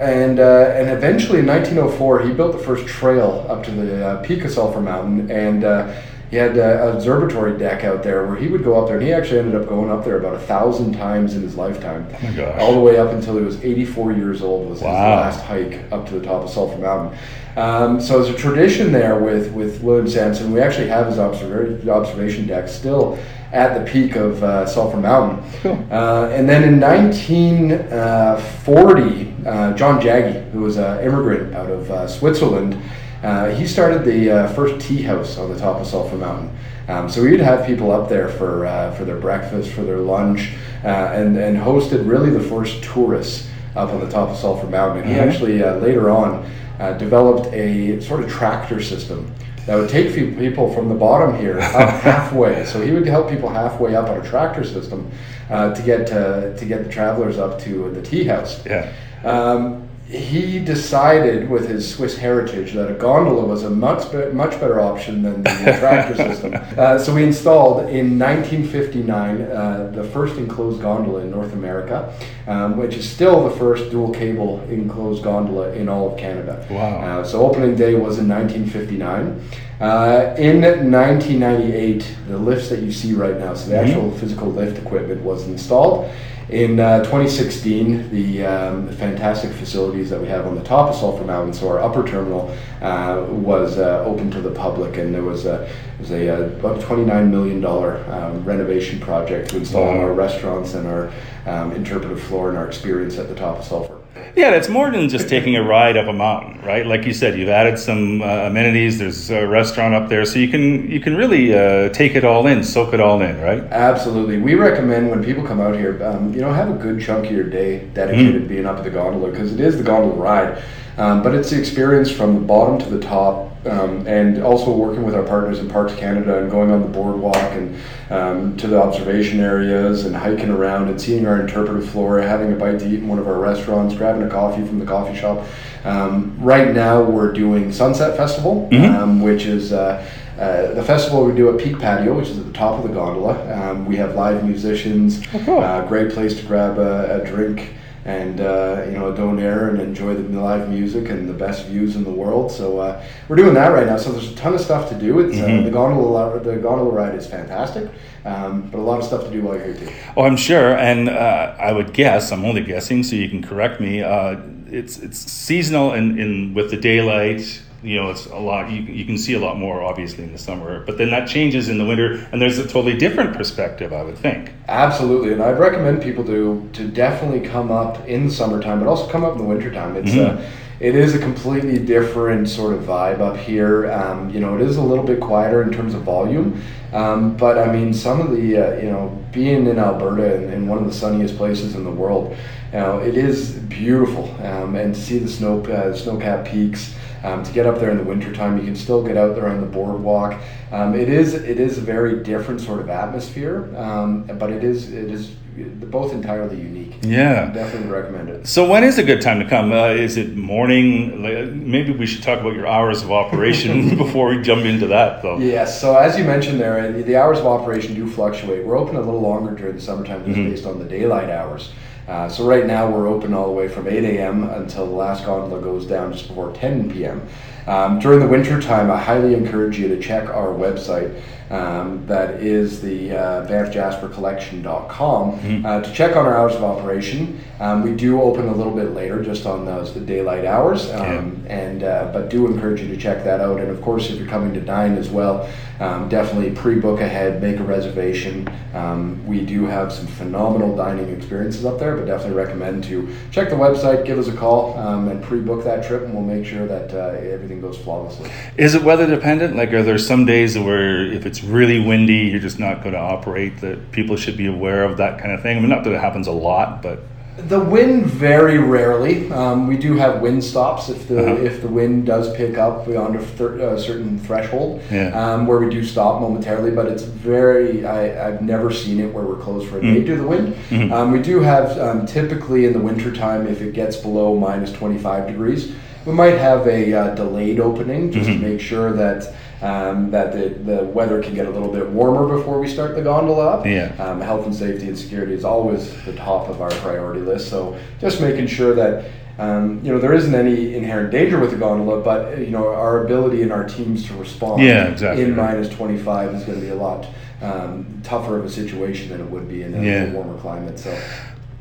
and 0.00 0.40
uh, 0.40 0.72
and 0.74 0.88
eventually 0.88 1.40
in 1.40 1.46
1904 1.46 2.22
he 2.22 2.32
built 2.32 2.52
the 2.52 2.58
first 2.58 2.86
trail 2.86 3.46
up 3.48 3.62
to 3.64 3.70
the 3.70 4.06
uh, 4.06 4.22
peak 4.22 4.44
of 4.44 4.50
Sulphur 4.50 4.80
Mountain, 4.80 5.30
and 5.30 5.62
uh, 5.62 5.94
he 6.30 6.36
had 6.36 6.56
uh, 6.56 6.88
an 6.88 6.96
observatory 6.96 7.58
deck 7.58 7.82
out 7.82 8.04
there 8.04 8.24
where 8.26 8.36
he 8.36 8.46
would 8.46 8.62
go 8.62 8.80
up 8.80 8.86
there, 8.86 8.98
and 8.98 9.04
he 9.04 9.12
actually 9.12 9.40
ended 9.40 9.60
up 9.60 9.68
going 9.68 9.90
up 9.90 10.04
there 10.04 10.18
about 10.18 10.34
a 10.34 10.38
thousand 10.38 10.92
times 10.92 11.34
in 11.34 11.42
his 11.42 11.56
lifetime, 11.56 12.06
oh 12.38 12.52
all 12.60 12.72
the 12.72 12.80
way 12.80 12.98
up 12.98 13.10
until 13.10 13.36
he 13.36 13.44
was 13.44 13.62
84 13.64 14.12
years 14.12 14.40
old 14.40 14.70
was 14.70 14.80
wow. 14.80 14.90
his 14.90 15.36
last 15.36 15.44
hike 15.46 15.80
up 15.90 16.06
to 16.08 16.18
the 16.18 16.24
top 16.24 16.44
of 16.44 16.50
Sulphur 16.50 16.78
Mountain. 16.78 17.18
Um, 17.56 18.00
so 18.00 18.22
there's 18.22 18.32
a 18.34 18.38
tradition 18.38 18.92
there 18.92 19.18
with 19.18 19.52
with 19.52 19.82
William 19.82 20.08
Sanson. 20.08 20.52
We 20.52 20.60
actually 20.60 20.86
have 20.86 21.08
his 21.08 21.18
observation 21.18 22.46
deck 22.46 22.68
still 22.68 23.18
at 23.52 23.76
the 23.76 23.84
peak 23.90 24.14
of 24.14 24.44
uh, 24.44 24.64
Sulphur 24.66 24.98
Mountain. 24.98 25.42
Cool. 25.60 25.84
Uh, 25.90 26.28
and 26.28 26.48
then 26.48 26.62
in 26.62 26.78
1940, 26.78 29.34
uh, 29.44 29.72
John 29.74 30.00
Jaggi, 30.00 30.48
who 30.52 30.60
was 30.60 30.76
an 30.76 31.04
immigrant 31.04 31.52
out 31.54 31.68
of 31.68 31.90
uh, 31.90 32.06
Switzerland, 32.06 32.80
uh, 33.22 33.50
he 33.50 33.66
started 33.66 34.04
the 34.04 34.30
uh, 34.30 34.48
first 34.52 34.80
tea 34.86 35.02
house 35.02 35.38
on 35.38 35.52
the 35.52 35.58
top 35.58 35.80
of 35.80 35.86
Sulphur 35.86 36.16
Mountain. 36.16 36.56
Um, 36.88 37.08
so 37.08 37.22
we'd 37.22 37.40
have 37.40 37.66
people 37.66 37.92
up 37.92 38.08
there 38.08 38.28
for 38.28 38.66
for 38.96 39.04
their 39.04 39.18
breakfast, 39.18 39.70
for 39.70 39.82
their 39.82 39.98
lunch, 39.98 40.52
and 40.82 41.36
and 41.36 41.56
hosted 41.56 42.08
really 42.08 42.30
the 42.30 42.40
first 42.40 42.82
tourists 42.82 43.48
up 43.76 43.90
on 43.90 44.00
the 44.00 44.10
top 44.10 44.30
of 44.30 44.36
Sulphur 44.36 44.66
Mountain. 44.66 45.02
And 45.02 45.08
he 45.10 45.16
mm-hmm. 45.16 45.28
actually 45.28 45.62
later 45.62 46.10
on 46.10 46.50
developed 46.98 47.52
a 47.52 48.00
sort 48.00 48.24
of 48.24 48.30
tractor 48.30 48.82
system 48.82 49.32
that 49.66 49.76
would 49.76 49.88
take 49.90 50.14
people 50.14 50.72
from 50.72 50.88
the 50.88 50.94
bottom 50.94 51.38
here 51.38 51.60
up 51.60 51.90
halfway. 52.00 52.64
So 52.64 52.80
he 52.80 52.90
would 52.90 53.06
help 53.06 53.30
people 53.30 53.48
halfway 53.48 53.94
up 53.94 54.08
on 54.08 54.18
a 54.18 54.28
tractor 54.28 54.64
system 54.64 55.10
uh, 55.50 55.74
to 55.74 55.82
get 55.82 56.06
to, 56.08 56.56
to 56.56 56.64
get 56.64 56.84
the 56.84 56.90
travelers 56.90 57.38
up 57.38 57.60
to 57.60 57.90
the 57.90 58.02
tea 58.02 58.24
house. 58.24 58.64
Yeah. 58.64 58.92
Um, 59.24 59.89
he 60.10 60.58
decided 60.58 61.48
with 61.48 61.68
his 61.68 61.88
Swiss 61.88 62.16
heritage 62.16 62.72
that 62.72 62.90
a 62.90 62.94
gondola 62.94 63.44
was 63.44 63.62
a 63.62 63.70
much 63.70 64.10
be- 64.10 64.32
much 64.32 64.58
better 64.58 64.80
option 64.80 65.22
than 65.22 65.44
the 65.44 65.50
tractor 65.78 66.16
system. 66.16 66.54
Uh, 66.76 66.98
so 66.98 67.14
we 67.14 67.22
installed 67.22 67.88
in 67.88 68.18
1959 68.18 69.42
uh, 69.42 69.90
the 69.94 70.02
first 70.02 70.36
enclosed 70.36 70.82
gondola 70.82 71.20
in 71.20 71.30
North 71.30 71.52
America, 71.52 72.12
um, 72.48 72.76
which 72.76 72.96
is 72.96 73.08
still 73.08 73.48
the 73.48 73.56
first 73.56 73.92
dual 73.92 74.12
cable 74.12 74.60
enclosed 74.68 75.22
gondola 75.22 75.70
in 75.74 75.88
all 75.88 76.12
of 76.12 76.18
Canada. 76.18 76.66
Wow! 76.68 76.98
Uh, 76.98 77.24
so 77.24 77.46
opening 77.46 77.76
day 77.76 77.94
was 77.94 78.18
in 78.18 78.26
1959. 78.28 79.40
Uh, 79.80 80.34
in 80.36 80.60
1998, 80.60 82.16
the 82.28 82.36
lifts 82.36 82.68
that 82.68 82.80
you 82.80 82.90
see 82.90 83.14
right 83.14 83.38
now, 83.38 83.54
so 83.54 83.70
the 83.70 83.76
mm-hmm. 83.76 83.86
actual 83.86 84.10
physical 84.18 84.48
lift 84.48 84.76
equipment 84.76 85.22
was 85.22 85.46
installed. 85.46 86.10
In 86.50 86.80
uh, 86.80 86.98
2016, 87.04 88.10
the 88.10 88.44
um, 88.44 88.88
fantastic 88.96 89.52
facilities 89.52 90.10
that 90.10 90.20
we 90.20 90.26
have 90.26 90.48
on 90.48 90.56
the 90.56 90.64
top 90.64 90.90
of 90.90 90.96
Sulphur 90.96 91.22
Mountain, 91.22 91.54
so 91.54 91.68
our 91.68 91.78
upper 91.78 92.04
terminal, 92.04 92.52
uh, 92.80 93.24
was 93.28 93.78
uh, 93.78 94.02
open 94.04 94.32
to 94.32 94.40
the 94.40 94.50
public, 94.50 94.96
and 94.96 95.14
there 95.14 95.22
was 95.22 95.46
a, 95.46 95.70
was 96.00 96.10
a 96.10 96.28
uh, 96.28 96.40
about 96.58 96.80
$29 96.80 97.30
million 97.30 97.64
um, 97.64 98.44
renovation 98.44 98.98
project 98.98 99.50
to 99.50 99.58
install 99.58 99.84
wow. 99.84 100.00
our 100.00 100.12
restaurants 100.12 100.74
and 100.74 100.88
our 100.88 101.12
um, 101.46 101.70
interpretive 101.70 102.20
floor 102.20 102.48
and 102.48 102.58
our 102.58 102.66
experience 102.66 103.16
at 103.16 103.28
the 103.28 103.34
top 103.36 103.58
of 103.58 103.64
Sulphur. 103.64 103.99
Yeah, 104.36 104.50
it's 104.50 104.68
more 104.68 104.90
than 104.90 105.08
just 105.08 105.28
taking 105.28 105.56
a 105.56 105.62
ride 105.62 105.96
up 105.96 106.06
a 106.08 106.12
mountain, 106.12 106.60
right? 106.62 106.86
Like 106.86 107.04
you 107.04 107.12
said, 107.12 107.38
you've 107.38 107.48
added 107.48 107.78
some 107.78 108.22
uh, 108.22 108.46
amenities. 108.46 108.98
There's 108.98 109.30
a 109.30 109.46
restaurant 109.46 109.94
up 109.94 110.08
there, 110.08 110.24
so 110.24 110.38
you 110.38 110.48
can 110.48 110.90
you 110.90 111.00
can 111.00 111.16
really 111.16 111.54
uh, 111.54 111.88
take 111.90 112.14
it 112.14 112.24
all 112.24 112.46
in, 112.46 112.62
soak 112.62 112.94
it 112.94 113.00
all 113.00 113.20
in, 113.22 113.40
right? 113.40 113.62
Absolutely. 113.70 114.38
We 114.38 114.54
recommend 114.54 115.10
when 115.10 115.24
people 115.24 115.44
come 115.44 115.60
out 115.60 115.74
here, 115.74 116.02
um, 116.04 116.32
you 116.32 116.40
know, 116.40 116.52
have 116.52 116.70
a 116.70 116.74
good 116.74 117.00
chunk 117.00 117.26
of 117.26 117.32
your 117.32 117.44
day 117.44 117.86
dedicated 117.94 118.34
mm. 118.34 118.42
to 118.42 118.48
being 118.48 118.66
up 118.66 118.78
at 118.78 118.84
the 118.84 118.90
gondola 118.90 119.30
because 119.30 119.52
it 119.52 119.60
is 119.60 119.76
the 119.76 119.84
gondola 119.84 120.14
ride, 120.14 120.62
um, 120.96 121.22
but 121.22 121.34
it's 121.34 121.50
the 121.50 121.58
experience 121.58 122.10
from 122.10 122.34
the 122.34 122.40
bottom 122.40 122.78
to 122.78 122.88
the 122.88 123.00
top 123.00 123.49
Um, 123.66 124.06
and 124.06 124.42
also 124.42 124.74
working 124.74 125.02
with 125.02 125.14
our 125.14 125.22
partners 125.22 125.58
in 125.58 125.68
Parks 125.68 125.94
Canada 125.94 126.38
and 126.38 126.50
going 126.50 126.70
on 126.70 126.80
the 126.80 126.88
boardwalk 126.88 127.36
and 127.36 127.76
um, 128.08 128.56
to 128.56 128.66
the 128.66 128.80
observation 128.80 129.38
areas 129.40 130.06
and 130.06 130.16
hiking 130.16 130.48
around 130.48 130.88
and 130.88 130.98
seeing 130.98 131.26
our 131.26 131.38
interpretive 131.38 131.88
flora, 131.90 132.26
having 132.26 132.52
a 132.52 132.56
bite 132.56 132.78
to 132.78 132.88
eat 132.88 133.00
in 133.00 133.08
one 133.08 133.18
of 133.18 133.28
our 133.28 133.38
restaurants, 133.38 133.94
grabbing 133.94 134.22
a 134.22 134.30
coffee 134.30 134.64
from 134.64 134.78
the 134.78 134.86
coffee 134.86 135.14
shop. 135.14 135.46
Um, 135.84 136.36
right 136.40 136.74
now, 136.74 137.02
we're 137.02 137.32
doing 137.32 137.70
Sunset 137.70 138.16
Festival, 138.16 138.68
um, 138.72 139.20
which 139.20 139.44
is 139.44 139.72
uh, 139.72 140.06
uh, 140.38 140.72
the 140.72 140.82
festival 140.82 141.26
we 141.26 141.34
do 141.34 141.54
at 141.54 141.62
Peak 141.62 141.78
Patio, 141.78 142.14
which 142.14 142.28
is 142.28 142.38
at 142.38 142.46
the 142.46 142.52
top 142.52 142.82
of 142.82 142.88
the 142.88 142.94
gondola. 142.94 143.70
Um, 143.70 143.84
we 143.84 143.96
have 143.96 144.14
live 144.14 144.42
musicians, 144.42 145.22
uh, 145.34 145.84
great 145.86 146.12
place 146.12 146.38
to 146.40 146.46
grab 146.46 146.78
a, 146.78 147.20
a 147.20 147.26
drink 147.26 147.74
and 148.10 148.40
uh, 148.40 148.82
you 148.86 148.92
know 148.92 149.12
a 149.12 149.16
donair 149.16 149.70
and 149.70 149.80
enjoy 149.80 150.14
the 150.14 150.40
live 150.40 150.68
music 150.68 151.08
and 151.10 151.28
the 151.28 151.32
best 151.32 151.66
views 151.66 151.96
in 151.96 152.02
the 152.04 152.10
world. 152.10 152.50
So 152.50 152.78
uh, 152.78 153.04
we're 153.28 153.36
doing 153.36 153.54
that 153.54 153.68
right 153.68 153.86
now. 153.86 153.98
So 153.98 154.12
there's 154.12 154.32
a 154.32 154.34
ton 154.34 154.54
of 154.54 154.60
stuff 154.60 154.88
to 154.90 154.98
do. 154.98 155.20
It's 155.20 155.38
uh, 155.38 155.62
the 155.62 155.70
gondola 155.70 156.40
the 156.40 156.56
gondola 156.56 156.90
ride 156.90 157.14
is 157.14 157.26
fantastic, 157.26 157.88
um, 158.24 158.62
but 158.70 158.78
a 158.78 158.86
lot 158.90 158.98
of 158.98 159.04
stuff 159.04 159.22
to 159.24 159.30
do 159.30 159.42
while 159.42 159.56
you're 159.56 159.72
here 159.72 159.76
too. 159.76 159.92
Oh, 160.16 160.22
I'm 160.22 160.36
sure, 160.36 160.76
and 160.76 161.08
uh, 161.08 161.56
I 161.58 161.72
would 161.72 161.92
guess. 161.92 162.32
I'm 162.32 162.44
only 162.44 162.62
guessing, 162.62 163.02
so 163.02 163.16
you 163.16 163.28
can 163.28 163.42
correct 163.42 163.80
me. 163.80 164.02
Uh, 164.02 164.40
it's 164.66 164.98
it's 164.98 165.18
seasonal, 165.18 165.92
and 165.92 166.18
in, 166.18 166.48
in 166.48 166.54
with 166.54 166.70
the 166.70 166.76
daylight. 166.76 167.62
You 167.82 167.96
know, 168.00 168.10
it's 168.10 168.26
a 168.26 168.36
lot. 168.36 168.70
You, 168.70 168.82
you 168.82 169.04
can 169.06 169.16
see 169.16 169.32
a 169.32 169.38
lot 169.38 169.56
more, 169.56 169.82
obviously, 169.82 170.24
in 170.24 170.32
the 170.32 170.38
summer. 170.38 170.84
But 170.84 170.98
then 170.98 171.10
that 171.10 171.28
changes 171.28 171.68
in 171.68 171.78
the 171.78 171.84
winter, 171.86 172.28
and 172.30 172.40
there's 172.40 172.58
a 172.58 172.64
totally 172.64 172.96
different 172.96 173.34
perspective. 173.34 173.92
I 173.92 174.02
would 174.02 174.18
think. 174.18 174.52
Absolutely, 174.68 175.32
and 175.32 175.42
I'd 175.42 175.58
recommend 175.58 176.02
people 176.02 176.24
to 176.24 176.68
to 176.74 176.88
definitely 176.88 177.48
come 177.48 177.70
up 177.70 178.06
in 178.06 178.26
the 178.26 178.32
summertime, 178.32 178.80
but 178.80 178.88
also 178.88 179.10
come 179.10 179.24
up 179.24 179.32
in 179.32 179.38
the 179.38 179.44
wintertime. 179.44 179.96
It's 179.96 180.14
uh, 180.14 180.46
it 180.80 180.94
is 180.94 181.14
a 181.14 181.18
completely 181.18 181.78
different 181.78 182.48
sort 182.48 182.74
of 182.74 182.82
vibe 182.82 183.20
up 183.20 183.36
here. 183.36 183.90
Um, 183.90 184.30
you 184.30 184.40
know, 184.40 184.56
it 184.56 184.62
is 184.62 184.76
a 184.76 184.82
little 184.82 185.04
bit 185.04 185.20
quieter 185.20 185.62
in 185.62 185.72
terms 185.72 185.94
of 185.94 186.02
volume, 186.02 186.62
um, 186.92 187.36
but 187.36 187.58
I 187.58 187.72
mean, 187.72 187.94
some 187.94 188.20
of 188.20 188.30
the 188.30 188.58
uh, 188.58 188.76
you 188.80 188.90
know 188.90 189.18
being 189.32 189.66
in 189.66 189.78
Alberta 189.78 190.36
and, 190.36 190.52
and 190.52 190.68
one 190.68 190.78
of 190.78 190.84
the 190.84 190.92
sunniest 190.92 191.36
places 191.36 191.74
in 191.74 191.84
the 191.84 191.90
world, 191.90 192.36
you 192.72 192.78
know, 192.78 192.98
it 192.98 193.16
is 193.16 193.52
beautiful, 193.52 194.34
um, 194.44 194.76
and 194.76 194.94
to 194.94 195.00
see 195.00 195.18
the 195.18 195.28
snow 195.28 195.62
uh, 195.64 195.94
snow-capped 195.94 196.48
peaks. 196.48 196.94
Um, 197.22 197.42
to 197.42 197.52
get 197.52 197.66
up 197.66 197.78
there 197.78 197.90
in 197.90 197.98
the 197.98 198.04
wintertime, 198.04 198.56
you 198.58 198.64
can 198.64 198.76
still 198.76 199.02
get 199.02 199.16
out 199.16 199.34
there 199.34 199.48
on 199.48 199.60
the 199.60 199.66
boardwalk. 199.66 200.40
Um, 200.72 200.94
it 200.94 201.08
is 201.08 201.34
it 201.34 201.60
is 201.60 201.78
a 201.78 201.82
very 201.82 202.22
different 202.22 202.60
sort 202.60 202.80
of 202.80 202.88
atmosphere, 202.88 203.74
um, 203.76 204.22
but 204.38 204.50
it 204.50 204.64
is 204.64 204.92
it 204.92 205.10
is 205.10 205.32
both 205.56 206.12
entirely 206.12 206.56
unique. 206.56 206.94
Yeah. 207.02 207.50
Definitely 207.50 207.88
recommend 207.90 208.28
it. 208.28 208.46
So 208.46 208.68
when 208.68 208.84
is 208.84 208.98
a 208.98 209.02
good 209.02 209.20
time 209.20 209.40
to 209.40 209.48
come? 209.48 209.72
Uh, 209.72 209.88
is 209.88 210.16
it 210.16 210.36
morning? 210.36 211.22
Maybe 211.70 211.92
we 211.92 212.06
should 212.06 212.22
talk 212.22 212.40
about 212.40 212.54
your 212.54 212.66
hours 212.66 213.02
of 213.02 213.10
operation 213.10 213.96
before 213.96 214.28
we 214.28 214.40
jump 214.42 214.64
into 214.64 214.86
that, 214.88 215.22
though. 215.22 215.38
Yes, 215.38 215.80
so 215.80 215.96
as 215.96 216.16
you 216.16 216.24
mentioned 216.24 216.60
there, 216.60 216.92
the, 216.92 217.02
the 217.02 217.16
hours 217.16 217.38
of 217.38 217.46
operation 217.46 217.94
do 217.94 218.08
fluctuate. 218.08 218.64
We're 218.64 218.78
open 218.78 218.96
a 218.96 219.00
little 219.00 219.20
longer 219.20 219.54
during 219.54 219.76
the 219.76 219.82
summertime 219.82 220.24
just 220.24 220.36
based 220.36 220.66
on 220.66 220.78
the 220.78 220.84
daylight 220.84 221.30
hours. 221.30 221.72
Uh, 222.10 222.28
so 222.28 222.44
right 222.44 222.66
now 222.66 222.90
we're 222.90 223.06
open 223.06 223.32
all 223.32 223.46
the 223.46 223.52
way 223.52 223.68
from 223.68 223.86
8 223.86 224.02
a.m. 224.02 224.42
until 224.50 224.84
the 224.84 224.92
last 224.92 225.24
gondola 225.24 225.62
goes 225.62 225.86
down 225.86 226.12
just 226.12 226.26
before 226.26 226.52
10 226.52 226.90
p.m. 226.90 227.24
Um, 227.68 228.00
during 228.00 228.18
the 228.18 228.26
winter 228.26 228.60
time, 228.60 228.90
I 228.90 229.00
highly 229.00 229.32
encourage 229.32 229.78
you 229.78 229.86
to 229.86 230.00
check 230.00 230.28
our 230.28 230.48
website. 230.48 231.22
Um, 231.50 232.06
that 232.06 232.40
is 232.40 232.80
the 232.80 233.10
uh, 233.10 233.46
banffjaspercollection.com 233.48 235.66
uh, 235.66 235.80
to 235.80 235.92
check 235.92 236.14
on 236.14 236.24
our 236.24 236.36
hours 236.36 236.54
of 236.54 236.62
operation. 236.62 237.40
Um, 237.58 237.82
we 237.82 237.92
do 237.92 238.22
open 238.22 238.48
a 238.48 238.54
little 238.54 238.72
bit 238.72 238.94
later, 238.94 239.22
just 239.22 239.46
on 239.46 239.64
those 239.64 239.92
the 239.92 240.00
daylight 240.00 240.44
hours, 240.44 240.90
um, 240.92 241.44
and 241.48 241.82
uh, 241.82 242.10
but 242.12 242.28
do 242.28 242.46
encourage 242.46 242.80
you 242.80 242.88
to 242.88 242.96
check 242.96 243.24
that 243.24 243.40
out. 243.40 243.60
And 243.60 243.68
of 243.68 243.82
course, 243.82 244.10
if 244.10 244.18
you're 244.18 244.28
coming 244.28 244.54
to 244.54 244.60
dine 244.60 244.96
as 244.96 245.10
well, 245.10 245.50
um, 245.80 246.08
definitely 246.08 246.52
pre-book 246.52 247.00
ahead, 247.00 247.42
make 247.42 247.58
a 247.58 247.64
reservation. 247.64 248.48
Um, 248.74 249.26
we 249.26 249.40
do 249.40 249.66
have 249.66 249.92
some 249.92 250.06
phenomenal 250.06 250.76
dining 250.76 251.08
experiences 251.08 251.64
up 251.64 251.78
there, 251.78 251.96
but 251.96 252.06
definitely 252.06 252.36
recommend 252.36 252.84
to 252.84 253.14
check 253.30 253.50
the 253.50 253.56
website, 253.56 254.04
give 254.04 254.18
us 254.18 254.28
a 254.28 254.36
call, 254.36 254.76
um, 254.78 255.08
and 255.08 255.22
pre-book 255.22 255.64
that 255.64 255.84
trip, 255.84 256.02
and 256.02 256.14
we'll 256.14 256.22
make 256.22 256.46
sure 256.46 256.66
that 256.66 256.94
uh, 256.94 257.18
everything 257.18 257.60
goes 257.60 257.78
flawlessly. 257.78 258.30
Is 258.56 258.74
it 258.74 258.82
weather 258.82 259.06
dependent? 259.06 259.56
Like, 259.56 259.72
are 259.72 259.82
there 259.82 259.98
some 259.98 260.26
days 260.26 260.58
where 260.58 261.10
if 261.10 261.26
it's 261.26 261.39
really 261.44 261.80
windy, 261.80 262.28
you're 262.30 262.40
just 262.40 262.58
not 262.58 262.82
going 262.82 262.94
to 262.94 263.00
operate? 263.00 263.60
That 263.60 263.92
people 263.92 264.16
should 264.16 264.36
be 264.36 264.46
aware 264.46 264.84
of 264.84 264.96
that 264.98 265.18
kind 265.18 265.32
of 265.32 265.42
thing. 265.42 265.56
I 265.56 265.60
mean, 265.60 265.68
not 265.70 265.84
that 265.84 265.92
it 265.92 266.00
happens 266.00 266.26
a 266.26 266.32
lot, 266.32 266.82
but 266.82 267.00
The 267.48 267.60
wind 267.60 268.04
very 268.04 268.58
rarely. 268.58 269.32
Um, 269.32 269.66
we 269.66 269.78
do 269.78 269.96
have 269.96 270.20
wind 270.20 270.44
stops 270.44 270.90
if 270.90 271.08
the 271.08 271.20
Uh-huh. 271.24 271.42
if 271.42 271.62
the 271.62 271.68
wind 271.68 272.04
does 272.04 272.26
pick 272.36 272.58
up 272.58 272.86
beyond 272.86 273.16
a 273.16 273.20
thir- 273.20 273.58
uh, 273.62 273.78
certain 273.78 274.18
threshold, 274.18 274.82
Yeah. 274.92 275.08
um, 275.18 275.46
where 275.46 275.58
we 275.58 275.70
do 275.70 275.82
stop 275.82 276.20
momentarily. 276.20 276.70
But 276.70 276.86
it's 276.88 277.04
very 277.04 277.86
I, 277.86 278.28
I've 278.28 278.42
never 278.42 278.70
seen 278.70 279.00
it 279.00 279.14
where 279.14 279.24
we're 279.24 279.36
closed 279.46 279.68
for 279.68 279.78
a 279.78 279.80
Mm. 279.80 279.94
day 279.94 280.00
due 280.04 280.16
to 280.16 280.22
the 280.22 280.28
wind. 280.28 280.54
Mm-hmm. 280.70 280.92
Um, 280.92 281.12
we 281.12 281.20
do 281.20 281.40
have 281.40 281.78
um, 281.78 282.04
typically 282.04 282.66
in 282.66 282.72
the 282.74 282.80
wintertime 282.80 283.46
if 283.46 283.62
it 283.62 283.72
gets 283.72 283.96
below 283.96 284.34
minus 284.38 284.72
twenty 284.72 284.98
five 284.98 285.26
degrees, 285.26 285.72
we 286.04 286.12
might 286.12 286.36
have 286.36 286.66
a 286.66 286.92
uh, 286.92 287.14
delayed 287.14 287.58
opening 287.58 288.10
just 288.12 288.28
Mm-hmm. 288.28 288.42
to 288.42 288.48
make 288.50 288.60
sure 288.60 288.92
that. 288.92 289.32
Um, 289.62 290.10
that 290.10 290.32
the, 290.32 290.48
the 290.48 290.84
weather 290.84 291.22
can 291.22 291.34
get 291.34 291.46
a 291.46 291.50
little 291.50 291.70
bit 291.70 291.86
warmer 291.90 292.34
before 292.34 292.58
we 292.58 292.66
start 292.66 292.94
the 292.94 293.02
gondola 293.02 293.46
up. 293.46 293.66
Yeah. 293.66 293.92
Um, 293.98 294.18
health 294.22 294.46
and 294.46 294.54
safety 294.54 294.88
and 294.88 294.96
security 294.98 295.34
is 295.34 295.44
always 295.44 296.02
the 296.04 296.14
top 296.14 296.48
of 296.48 296.62
our 296.62 296.70
priority 296.70 297.20
list. 297.20 297.50
So 297.50 297.78
just 297.98 298.22
making 298.22 298.46
sure 298.46 298.74
that 298.74 299.10
um, 299.38 299.80
you 299.84 299.92
know 299.92 299.98
there 299.98 300.14
isn't 300.14 300.34
any 300.34 300.74
inherent 300.74 301.10
danger 301.10 301.38
with 301.38 301.50
the 301.50 301.56
gondola, 301.58 302.00
but 302.02 302.38
you 302.38 302.46
know 302.50 302.68
our 302.68 303.04
ability 303.04 303.42
and 303.42 303.52
our 303.52 303.64
teams 303.64 304.06
to 304.06 304.14
respond 304.14 304.62
Yeah, 304.62 304.88
exactly 304.88 305.24
in 305.24 305.36
right. 305.36 305.52
minus 305.54 305.68
25 305.68 306.34
is 306.36 306.44
going 306.44 306.58
to 306.58 306.64
be 306.64 306.72
a 306.72 306.74
lot 306.74 307.06
um, 307.42 308.00
tougher 308.02 308.38
of 308.38 308.46
a 308.46 308.50
situation 308.50 309.10
than 309.10 309.20
it 309.20 309.26
would 309.30 309.46
be 309.48 309.62
in 309.62 309.74
a, 309.74 309.82
Yeah. 309.82 310.10
warmer 310.12 310.38
climate. 310.38 310.78
So 310.78 310.96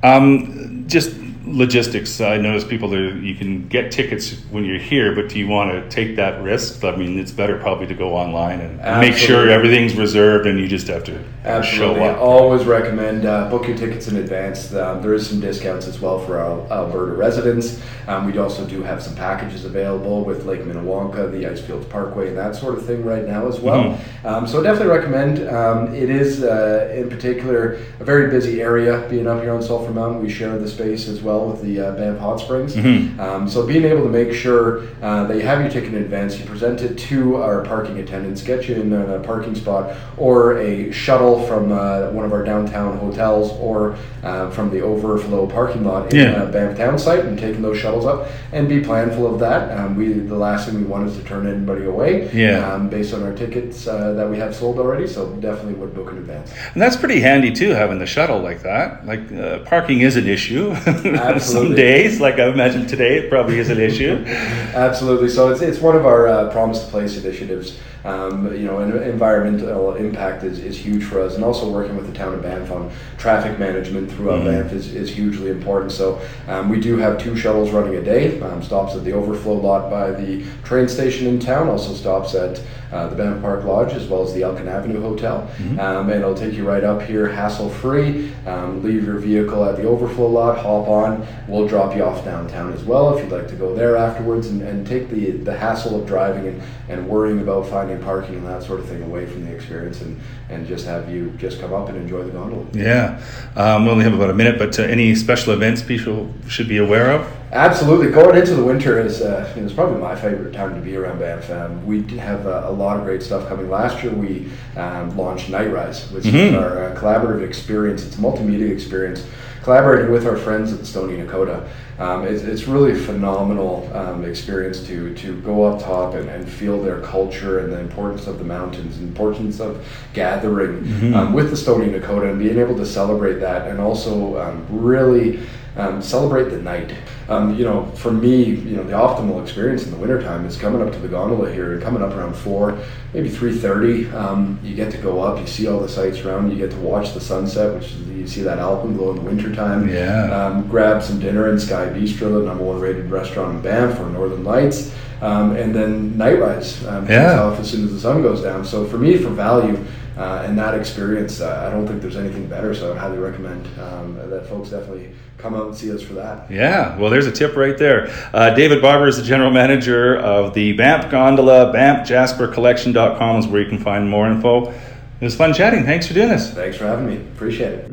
Um, 0.03 0.85
just 0.87 1.15
logistics. 1.45 2.19
I 2.21 2.37
notice 2.37 2.63
people 2.63 2.93
are 2.93 3.17
you 3.17 3.35
can 3.35 3.67
get 3.67 3.91
tickets 3.91 4.33
when 4.51 4.65
you're 4.65 4.79
here, 4.79 5.15
but 5.15 5.29
do 5.29 5.39
you 5.39 5.47
want 5.47 5.71
to 5.71 5.89
take 5.89 6.15
that 6.17 6.41
risk? 6.43 6.83
I 6.83 6.95
mean, 6.95 7.17
it's 7.17 7.31
better 7.31 7.57
probably 7.59 7.87
to 7.87 7.93
go 7.93 8.15
online 8.15 8.59
and 8.61 9.01
make 9.01 9.15
sure 9.15 9.49
everything's 9.49 9.95
reserved, 9.95 10.47
and 10.47 10.59
you 10.59 10.67
just 10.67 10.87
have 10.87 11.03
to 11.05 11.23
Absolutely. 11.45 11.99
show 11.99 12.03
I 12.03 12.15
always 12.17 12.65
recommend 12.65 13.25
uh, 13.25 13.49
book 13.49 13.67
your 13.67 13.77
tickets 13.77 14.07
in 14.07 14.17
advance. 14.17 14.73
Um, 14.73 15.01
there 15.01 15.13
is 15.13 15.27
some 15.27 15.39
discounts 15.39 15.87
as 15.87 15.99
well 15.99 16.19
for 16.19 16.37
our 16.39 16.71
Alberta 16.71 17.13
residents. 17.13 17.81
Um, 18.07 18.25
we 18.25 18.37
also 18.37 18.65
do 18.67 18.81
have 18.83 19.01
some 19.01 19.15
packages 19.15 19.65
available 19.65 20.25
with 20.25 20.45
Lake 20.45 20.61
Minnewanka, 20.61 21.31
the 21.31 21.45
Icefields 21.45 21.87
Parkway, 21.89 22.29
and 22.29 22.37
that 22.37 22.55
sort 22.55 22.75
of 22.75 22.85
thing 22.85 23.05
right 23.05 23.25
now 23.25 23.47
as 23.47 23.59
well. 23.59 23.83
Mm-hmm. 23.83 24.27
Um, 24.27 24.47
so 24.47 24.61
definitely 24.63 24.93
recommend. 24.95 25.47
Um, 25.47 25.93
it 25.93 26.09
is, 26.09 26.43
uh, 26.43 26.91
in 26.95 27.09
particular, 27.09 27.73
a 27.99 28.03
very 28.03 28.29
busy 28.29 28.61
area. 28.61 29.07
Being 29.09 29.27
up 29.27 29.41
here 29.41 29.53
on 29.53 29.61
Sulphur 29.61 29.91
Mountain, 29.91 30.21
we 30.21 30.29
share 30.29 30.57
the 30.57 30.67
space 30.67 31.07
as 31.07 31.21
well 31.21 31.28
with 31.37 31.61
the 31.61 31.79
uh, 31.79 31.91
Banff 31.95 32.19
Hot 32.19 32.39
Springs. 32.39 32.75
Mm-hmm. 32.75 33.19
Um, 33.19 33.47
so 33.49 33.65
being 33.65 33.83
able 33.85 34.03
to 34.03 34.09
make 34.09 34.33
sure 34.33 34.87
uh, 35.01 35.25
that 35.25 35.35
you 35.35 35.43
have 35.43 35.61
your 35.61 35.69
ticket 35.69 35.93
in 35.93 36.01
advance, 36.01 36.39
you 36.39 36.45
present 36.45 36.81
it 36.81 36.97
to 36.97 37.35
our 37.37 37.63
parking 37.63 37.99
attendants, 37.99 38.41
get 38.41 38.67
you 38.67 38.75
in 38.75 38.91
a 38.93 39.19
parking 39.19 39.55
spot 39.55 39.95
or 40.17 40.57
a 40.57 40.91
shuttle 40.91 41.45
from 41.45 41.71
uh, 41.71 42.09
one 42.11 42.25
of 42.25 42.33
our 42.33 42.43
downtown 42.43 42.97
hotels 42.97 43.51
or 43.59 43.95
uh, 44.23 44.49
from 44.49 44.69
the 44.71 44.81
overflow 44.81 45.45
parking 45.47 45.83
lot 45.83 46.11
in 46.13 46.19
Yeah. 46.19 46.43
uh, 46.43 46.51
Banff 46.51 46.77
Town 46.77 46.97
site 46.97 47.25
and 47.25 47.37
taking 47.37 47.61
those 47.61 47.77
shuttles 47.77 48.05
up 48.05 48.27
and 48.51 48.67
be 48.67 48.81
planful 48.81 49.31
of 49.33 49.39
that. 49.39 49.77
Um, 49.77 49.95
we 49.95 50.13
the 50.13 50.35
last 50.35 50.67
thing 50.67 50.77
we 50.77 50.83
want 50.83 51.07
is 51.07 51.15
to 51.17 51.23
turn 51.23 51.47
anybody 51.47 51.85
away 51.85 52.29
Yeah. 52.33 52.73
um, 52.73 52.89
based 52.89 53.13
on 53.13 53.23
our 53.23 53.33
tickets 53.33 53.87
uh, 53.87 54.13
that 54.13 54.29
we 54.29 54.37
have 54.37 54.55
sold 54.55 54.79
already. 54.79 55.07
So 55.07 55.29
definitely 55.35 55.73
would 55.75 55.93
book 55.93 56.11
in 56.11 56.17
advance. 56.17 56.51
And 56.73 56.81
that's 56.81 56.95
pretty 56.97 57.19
handy 57.19 57.51
too, 57.51 57.69
having 57.69 57.99
the 57.99 58.05
shuttle 58.05 58.39
like 58.39 58.61
that. 58.63 59.05
Like 59.05 59.31
uh, 59.31 59.59
parking 59.59 60.01
is 60.01 60.15
an 60.15 60.27
issue. 60.27 60.71
Some 61.39 61.75
days, 61.75 62.19
like 62.19 62.39
I 62.39 62.47
imagine 62.47 62.85
today, 62.87 63.17
it 63.19 63.29
probably 63.29 63.59
is 63.59 63.69
an 63.69 63.79
issue. 63.79 64.23
Absolutely. 64.27 65.29
So 65.29 65.51
it's, 65.51 65.61
it's 65.61 65.79
one 65.79 65.95
of 65.95 66.05
our 66.05 66.27
uh, 66.27 66.51
Promise 66.51 66.85
to 66.85 66.91
Place 66.91 67.17
initiatives. 67.17 67.77
Um, 68.05 68.55
you 68.55 68.65
know, 68.65 68.79
en- 68.79 69.03
environmental 69.03 69.95
impact 69.95 70.43
is, 70.43 70.59
is 70.59 70.77
huge 70.77 71.03
for 71.03 71.19
us, 71.21 71.35
and 71.35 71.43
also 71.43 71.69
working 71.69 71.97
with 71.97 72.07
the 72.07 72.13
town 72.13 72.33
of 72.33 72.41
Banff 72.41 72.71
on 72.71 72.89
traffic 73.17 73.59
management 73.59 74.09
throughout 74.11 74.45
Banff 74.45 74.71
is, 74.71 74.95
is 74.95 75.09
hugely 75.09 75.49
important. 75.51 75.91
So 75.91 76.21
um, 76.47 76.69
we 76.69 76.79
do 76.79 76.97
have 76.97 77.17
two 77.17 77.35
shuttles 77.35 77.71
running 77.71 77.95
a 77.95 78.01
day. 78.01 78.39
Um, 78.41 78.63
stops 78.63 78.95
at 78.95 79.03
the 79.03 79.13
overflow 79.13 79.53
lot 79.53 79.89
by 79.89 80.11
the 80.11 80.45
train 80.63 80.87
station 80.87 81.27
in 81.27 81.39
town. 81.39 81.67
Also 81.67 81.93
stops 81.93 82.35
at 82.35 82.61
uh, 82.91 83.07
the 83.09 83.15
Banff 83.15 83.41
Park 83.41 83.65
Lodge 83.65 83.93
as 83.93 84.07
well 84.07 84.23
as 84.23 84.33
the 84.33 84.43
Elk 84.43 84.59
+ 84.59 84.59
Avenue 84.59 85.01
Hotel, 85.01 85.47
um, 85.79 86.09
and 86.09 86.21
it'll 86.21 86.33
take 86.33 86.53
you 86.53 86.65
right 86.67 86.83
up 86.83 87.01
here, 87.01 87.27
hassle 87.27 87.69
free. 87.69 88.31
Um, 88.47 88.81
leave 88.83 89.05
your 89.05 89.19
vehicle 89.19 89.63
at 89.65 89.75
the 89.75 89.83
overflow 89.83 90.27
lot, 90.27 90.57
hop 90.57 90.87
on. 90.87 91.27
We'll 91.47 91.67
drop 91.67 91.95
you 91.95 92.03
off 92.03 92.23
downtown 92.25 92.73
as 92.73 92.83
well 92.83 93.15
if 93.15 93.23
you'd 93.23 93.31
like 93.31 93.47
to 93.49 93.55
go 93.55 93.75
there 93.75 93.95
afterwards 93.95 94.47
and, 94.47 94.61
and 94.61 94.87
take 94.87 95.09
the, 95.09 95.31
the 95.31 95.55
hassle 95.55 96.01
of 96.01 96.07
driving 96.07 96.47
and, 96.47 96.61
and 96.87 97.07
worrying 97.07 97.41
about 97.41 97.67
finding 97.67 97.88
parking 97.97 98.35
and 98.35 98.47
that 98.47 98.63
sort 98.63 98.79
of 98.79 98.87
thing 98.87 99.01
away 99.03 99.25
from 99.25 99.45
the 99.45 99.53
experience 99.53 100.01
and, 100.01 100.19
and 100.49 100.67
just 100.67 100.85
have 100.85 101.09
you 101.09 101.31
just 101.37 101.59
come 101.59 101.73
up 101.73 101.89
and 101.89 101.97
enjoy 101.97 102.23
the 102.23 102.31
gondola. 102.31 102.65
Yeah, 102.73 103.21
um, 103.55 103.85
we 103.85 103.91
only 103.91 104.03
have 104.03 104.13
about 104.13 104.29
a 104.29 104.33
minute, 104.33 104.57
but 104.57 104.79
uh, 104.79 104.83
any 104.83 105.15
special 105.15 105.53
events 105.53 105.81
people 105.81 106.33
should 106.47 106.67
be 106.67 106.77
aware 106.77 107.11
of? 107.11 107.38
Absolutely, 107.51 108.11
going 108.11 108.37
into 108.37 108.53
the 108.53 108.63
winter 108.63 109.01
is 109.01 109.21
uh, 109.21 109.51
it's 109.55 109.73
probably 109.73 109.99
my 109.99 110.15
favorite 110.15 110.53
time 110.53 110.75
to 110.75 110.81
be 110.81 110.95
around 110.95 111.17
Banff. 111.17 111.49
Um, 111.49 111.83
we 111.83 112.03
have 112.19 112.45
uh, 112.45 112.65
a 112.65 112.71
lot 112.71 112.97
of 112.97 113.05
great 113.05 113.23
stuff 113.23 113.47
coming. 113.47 113.69
Last 113.71 114.03
year 114.03 114.13
we 114.13 114.51
um, 114.77 115.17
launched 115.17 115.49
Nightrise, 115.49 116.11
which 116.11 116.25
mm-hmm. 116.25 116.35
is 116.35 116.53
our 116.53 116.85
uh, 116.85 116.95
collaborative 116.95 117.43
experience. 117.43 118.05
It's 118.05 118.17
a 118.17 118.21
multimedia 118.21 118.69
experience, 118.69 119.25
collaborating 119.63 120.11
with 120.11 120.27
our 120.27 120.37
friends 120.37 120.71
at 120.71 120.85
Stoney 120.85 121.17
Nakoda. 121.17 121.67
Um, 121.97 122.23
it's, 122.25 122.43
it's 122.43 122.67
really 122.67 122.91
a 122.91 122.95
phenomenal 122.95 123.89
um, 123.95 124.25
experience 124.25 124.85
to 124.85 125.15
to 125.15 125.41
go 125.41 125.63
up 125.63 125.81
top 125.81 126.13
and, 126.13 126.29
and 126.29 126.47
feel 126.47 126.79
their 126.79 127.01
culture 127.01 127.59
and 127.59 127.73
the 127.73 127.79
importance 127.79 128.27
of 128.27 128.37
the 128.37 128.45
mountains, 128.45 128.99
the 128.99 129.05
importance 129.05 129.59
of 129.59 129.83
gathering 130.13 130.83
mm-hmm. 130.83 131.15
um, 131.15 131.33
with 131.33 131.49
the 131.49 131.57
Stoney 131.57 131.87
Nakoda 131.87 132.29
and 132.29 132.37
being 132.37 132.59
able 132.59 132.77
to 132.77 132.85
celebrate 132.85 133.39
that, 133.39 133.67
and 133.67 133.81
also 133.81 134.39
um, 134.39 134.67
really 134.69 135.39
um, 135.77 136.01
celebrate 136.01 136.49
the 136.49 136.61
night. 136.61 136.93
Um, 137.27 137.55
you 137.55 137.63
know, 137.63 137.85
for 137.95 138.11
me, 138.11 138.43
you 138.43 138.75
know, 138.75 138.83
the 138.83 138.93
optimal 138.93 139.41
experience 139.41 139.85
in 139.85 139.91
the 139.91 139.97
wintertime 139.97 140.45
is 140.45 140.57
coming 140.57 140.81
up 140.81 140.91
to 140.93 140.99
the 140.99 141.07
gondola 141.07 141.51
here 141.51 141.73
and 141.73 141.81
coming 141.81 142.01
up 142.01 142.13
around 142.13 142.35
four, 142.35 142.77
maybe 143.13 143.29
three 143.29 143.55
thirty. 143.55 144.09
Um, 144.11 144.59
you 144.63 144.75
get 144.75 144.91
to 144.91 144.97
go 144.97 145.21
up, 145.21 145.39
you 145.39 145.47
see 145.47 145.67
all 145.67 145.79
the 145.79 145.89
sights 145.89 146.19
around, 146.21 146.49
you 146.51 146.57
get 146.57 146.71
to 146.71 146.77
watch 146.77 147.13
the 147.13 147.21
sunset, 147.21 147.75
which 147.75 147.85
is, 147.85 148.07
you 148.07 148.27
see 148.27 148.41
that 148.41 148.57
alpenglow 148.57 149.11
in 149.11 149.15
the 149.17 149.21
wintertime. 149.21 149.87
Yeah. 149.87 150.23
Um, 150.31 150.67
grab 150.67 151.03
some 151.03 151.19
dinner 151.19 151.49
in 151.49 151.59
Sky 151.59 151.85
Bistro, 151.87 152.39
the 152.39 152.45
number 152.45 152.63
one 152.63 152.79
rated 152.79 153.09
restaurant 153.11 153.55
in 153.55 153.61
Banff 153.61 153.97
for 153.97 154.05
Northern 154.05 154.43
Lights. 154.43 154.91
Um, 155.21 155.55
and 155.57 155.75
then 155.75 156.13
Nightrise 156.13 156.87
um, 156.89 157.05
yeah. 157.07 157.41
off 157.41 157.59
as 157.59 157.69
soon 157.69 157.83
as 157.83 157.91
the 157.91 157.99
sun 157.99 158.21
goes 158.21 158.41
down. 158.41 158.63
So 158.63 158.85
for 158.85 158.97
me, 158.97 159.17
for 159.17 159.29
value, 159.29 159.77
uh, 160.19 160.43
and 160.45 160.57
that 160.57 160.75
experience, 160.75 161.39
uh, 161.39 161.65
I 161.65 161.73
don't 161.73 161.87
think 161.87 162.01
there's 162.01 162.17
anything 162.17 162.47
better. 162.47 162.75
So 162.75 162.87
I 162.87 162.89
would 162.89 162.97
highly 162.97 163.17
recommend 163.19 163.65
um, 163.79 164.15
that 164.29 164.47
folks 164.47 164.69
definitely 164.69 165.11
come 165.37 165.55
out 165.55 165.67
and 165.67 165.75
see 165.75 165.93
us 165.93 166.01
for 166.01 166.13
that. 166.15 166.51
Yeah, 166.51 166.97
well, 166.97 167.09
there's 167.09 167.25
a 167.25 167.31
tip 167.31 167.55
right 167.55 167.77
there. 167.77 168.09
Uh, 168.33 168.49
David 168.49 168.81
Barbour 168.81 169.07
is 169.07 169.15
the 169.15 169.23
general 169.23 169.49
manager 169.49 170.17
of 170.17 170.53
the 170.53 170.73
Banff 170.73 171.09
Gondola. 171.09 171.71
BanffJasperCollection.com 171.73 173.39
is 173.39 173.47
where 173.47 173.61
you 173.61 173.69
can 173.69 173.79
find 173.79 174.09
more 174.09 174.29
info. 174.29 174.71
It 174.71 175.25
was 175.25 175.35
fun 175.35 175.53
chatting. 175.53 175.85
Thanks 175.85 176.05
for 176.05 176.13
doing 176.13 176.29
this. 176.29 176.51
Thanks 176.51 176.75
for 176.75 176.85
having 176.85 177.07
me. 177.07 177.15
Appreciate 177.15 177.73
it. 177.73 177.88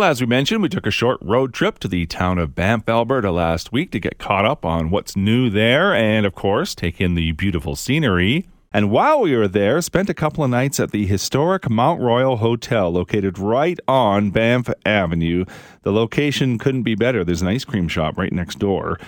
Well, 0.00 0.08
as 0.10 0.22
we 0.22 0.26
mentioned, 0.26 0.62
we 0.62 0.70
took 0.70 0.86
a 0.86 0.90
short 0.90 1.18
road 1.20 1.52
trip 1.52 1.78
to 1.80 1.86
the 1.86 2.06
town 2.06 2.38
of 2.38 2.54
Banff, 2.54 2.88
Alberta 2.88 3.30
last 3.30 3.70
week 3.70 3.90
to 3.90 4.00
get 4.00 4.16
caught 4.16 4.46
up 4.46 4.64
on 4.64 4.88
what's 4.88 5.14
new 5.14 5.50
there 5.50 5.94
and, 5.94 6.24
of 6.24 6.34
course, 6.34 6.74
take 6.74 7.02
in 7.02 7.16
the 7.16 7.32
beautiful 7.32 7.76
scenery. 7.76 8.48
And 8.72 8.90
while 8.90 9.20
we 9.20 9.36
were 9.36 9.46
there, 9.46 9.78
spent 9.82 10.08
a 10.08 10.14
couple 10.14 10.42
of 10.42 10.48
nights 10.48 10.80
at 10.80 10.90
the 10.90 11.04
historic 11.04 11.68
Mount 11.68 12.00
Royal 12.00 12.38
Hotel 12.38 12.90
located 12.90 13.38
right 13.38 13.78
on 13.86 14.30
Banff 14.30 14.70
Avenue. 14.86 15.44
The 15.82 15.92
location 15.92 16.56
couldn't 16.56 16.84
be 16.84 16.94
better. 16.94 17.22
There's 17.22 17.42
an 17.42 17.48
ice 17.48 17.66
cream 17.66 17.86
shop 17.86 18.16
right 18.16 18.32
next 18.32 18.58
door. 18.58 18.98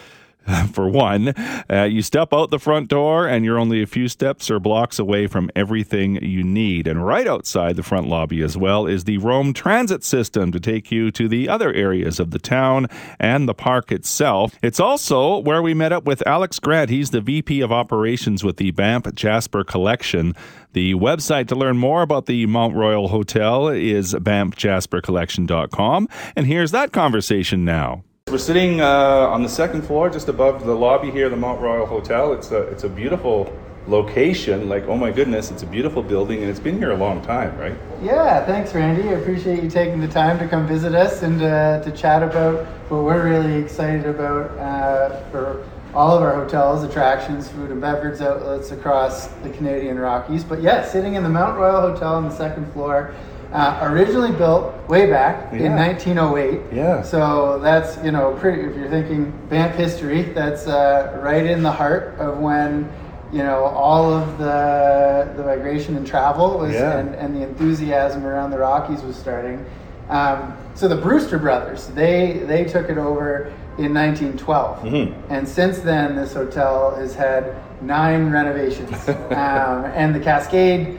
for 0.73 0.89
one. 0.89 1.35
Uh, 1.71 1.89
you 1.91 2.03
step 2.03 2.33
out 2.33 2.51
the 2.51 2.59
front 2.59 2.89
door 2.89 3.27
and 3.27 3.45
you're 3.45 3.59
only 3.59 3.83
a 3.83 3.87
few 3.87 4.09
steps 4.09 4.51
or 4.51 4.59
blocks 4.59 4.99
away 4.99 5.27
from 5.27 5.51
everything 5.55 6.17
you 6.23 6.43
need. 6.43 6.87
And 6.87 7.05
right 7.05 7.27
outside 7.27 7.77
the 7.77 7.83
front 7.83 8.09
lobby 8.09 8.43
as 8.43 8.57
well 8.57 8.87
is 8.87 9.05
the 9.05 9.19
Roam 9.19 9.53
Transit 9.53 10.05
System 10.05 10.53
to 10.53 10.61
take 10.61 10.91
you 10.91 11.11
to 11.13 11.29
the 11.29 11.49
other 11.49 11.73
areas 11.73 12.19
of 12.19 12.31
the 12.31 12.39
town 12.39 12.87
and 13.19 13.49
the 13.49 13.55
park 13.55 13.93
itself. 13.93 14.55
It's 14.63 14.81
also 14.81 15.39
where 15.39 15.63
we 15.63 15.75
met 15.75 15.93
up 15.93 16.05
with 16.05 16.27
Alex 16.27 16.59
Grant. 16.59 16.91
He's 16.91 17.11
the 17.11 17.21
VP 17.21 17.61
of 17.61 17.73
Operations 17.73 18.43
with 18.45 18.57
the 18.57 18.71
Banff 18.73 19.15
Jasper 19.15 19.65
Collection. 19.65 20.35
The 20.73 20.95
website 20.95 21.49
to 21.49 21.55
learn 21.55 21.77
more 21.77 22.03
about 22.03 22.27
the 22.27 22.47
Mount 22.47 22.75
Royal 22.75 23.09
Hotel 23.09 23.69
is 23.69 24.15
banffjaspercollection.com. 24.15 26.09
And 26.35 26.47
here's 26.47 26.71
that 26.71 26.93
conversation 26.93 27.65
now. 27.65 28.05
We're 28.33 28.39
sitting 28.39 28.81
uh, 28.81 28.87
on 28.87 29.43
the 29.43 29.49
second 29.51 29.83
floor, 29.83 30.09
just 30.09 30.27
above 30.27 30.65
the 30.65 30.75
lobby 30.75 31.11
here, 31.11 31.29
the 31.29 31.37
Mount 31.37 31.61
Royal 31.61 31.85
Hotel. 31.85 32.33
It's 32.33 32.51
a 32.51 32.63
it's 32.63 32.83
a 32.83 32.89
beautiful 32.89 33.55
location. 33.87 34.71
Like, 34.71 34.85
oh 34.85 34.97
my 34.97 35.11
goodness, 35.11 35.51
it's 35.51 35.65
a 35.65 35.67
beautiful 35.67 36.03
building, 36.03 36.41
and 36.41 36.49
it's 36.49 36.59
been 36.59 36.79
here 36.79 36.93
a 36.93 36.97
long 36.97 37.21
time, 37.21 37.55
right? 37.59 37.77
Yeah, 38.01 38.43
thanks, 38.47 38.75
Randy. 38.75 39.07
I 39.11 39.21
appreciate 39.21 39.63
you 39.63 39.69
taking 39.69 40.01
the 40.01 40.09
time 40.09 40.39
to 40.39 40.49
come 40.49 40.67
visit 40.67 40.95
us 40.95 41.23
and 41.23 41.43
uh, 41.43 41.83
to 41.83 41.91
chat 41.91 42.23
about 42.23 42.65
what 42.89 43.05
we're 43.05 43.23
really 43.23 43.63
excited 43.63 44.07
about 44.07 44.51
uh, 44.59 45.23
for 45.31 45.69
all 45.93 46.17
of 46.17 46.23
our 46.23 46.35
hotels, 46.35 46.85
attractions, 46.85 47.51
food 47.51 47.71
and 47.71 47.83
beverage 47.83 48.23
outlets 48.23 48.71
across 48.71 49.27
the 49.43 49.51
Canadian 49.51 49.99
Rockies. 49.99 50.43
But 50.43 50.63
yeah, 50.63 50.87
sitting 50.87 51.17
in 51.17 51.23
the 51.23 51.29
Mount 51.29 51.59
Royal 51.59 51.83
Hotel 51.83 52.15
on 52.15 52.31
the 52.31 52.35
second 52.35 52.73
floor 52.73 53.15
uh, 53.53 53.79
originally 53.83 54.33
built 54.33 54.75
way 54.89 55.07
back 55.07 55.53
yeah. 55.53 55.67
in 55.67 55.77
1908. 55.77 56.75
Yeah. 56.75 57.03
So 57.03 57.59
that's 57.59 58.03
you 58.05 58.11
know 58.11 58.35
pretty. 58.41 58.63
If 58.63 58.77
you're 58.77 58.89
thinking 58.89 59.31
Banff 59.49 59.77
history, 59.77 60.23
that's 60.23 60.67
uh, 60.67 61.21
right 61.23 61.45
in 61.45 61.63
the 61.63 61.71
heart 61.71 62.15
of 62.19 62.39
when 62.39 62.91
you 63.31 63.43
know 63.43 63.65
all 63.65 64.13
of 64.13 64.39
the 64.39 65.33
the 65.37 65.45
migration 65.45 65.97
and 65.97 66.07
travel 66.07 66.59
was 66.59 66.73
yeah. 66.73 66.99
and, 66.99 67.15
and 67.15 67.37
the 67.37 67.43
enthusiasm 67.43 68.25
around 68.25 68.51
the 68.51 68.59
Rockies 68.59 69.03
was 69.03 69.17
starting. 69.17 69.65
Um, 70.09 70.57
so 70.75 70.89
the 70.89 70.97
Brewster 70.97 71.39
brothers, 71.39 71.89
they 71.89 72.43
they 72.47 72.65
took 72.65 72.89
it 72.89 72.99
over 72.99 73.53
in 73.79 73.95
1912, 73.95 74.79
mm-hmm. 74.83 75.33
and 75.33 75.49
since 75.49 75.79
then 75.79 76.17
this 76.17 76.35
hotel 76.35 76.95
has 76.95 77.15
had 77.15 77.55
nine 77.83 78.31
renovations, 78.31 79.09
um, 79.09 79.85
and 79.95 80.15
the 80.15 80.21
Cascade 80.21 80.99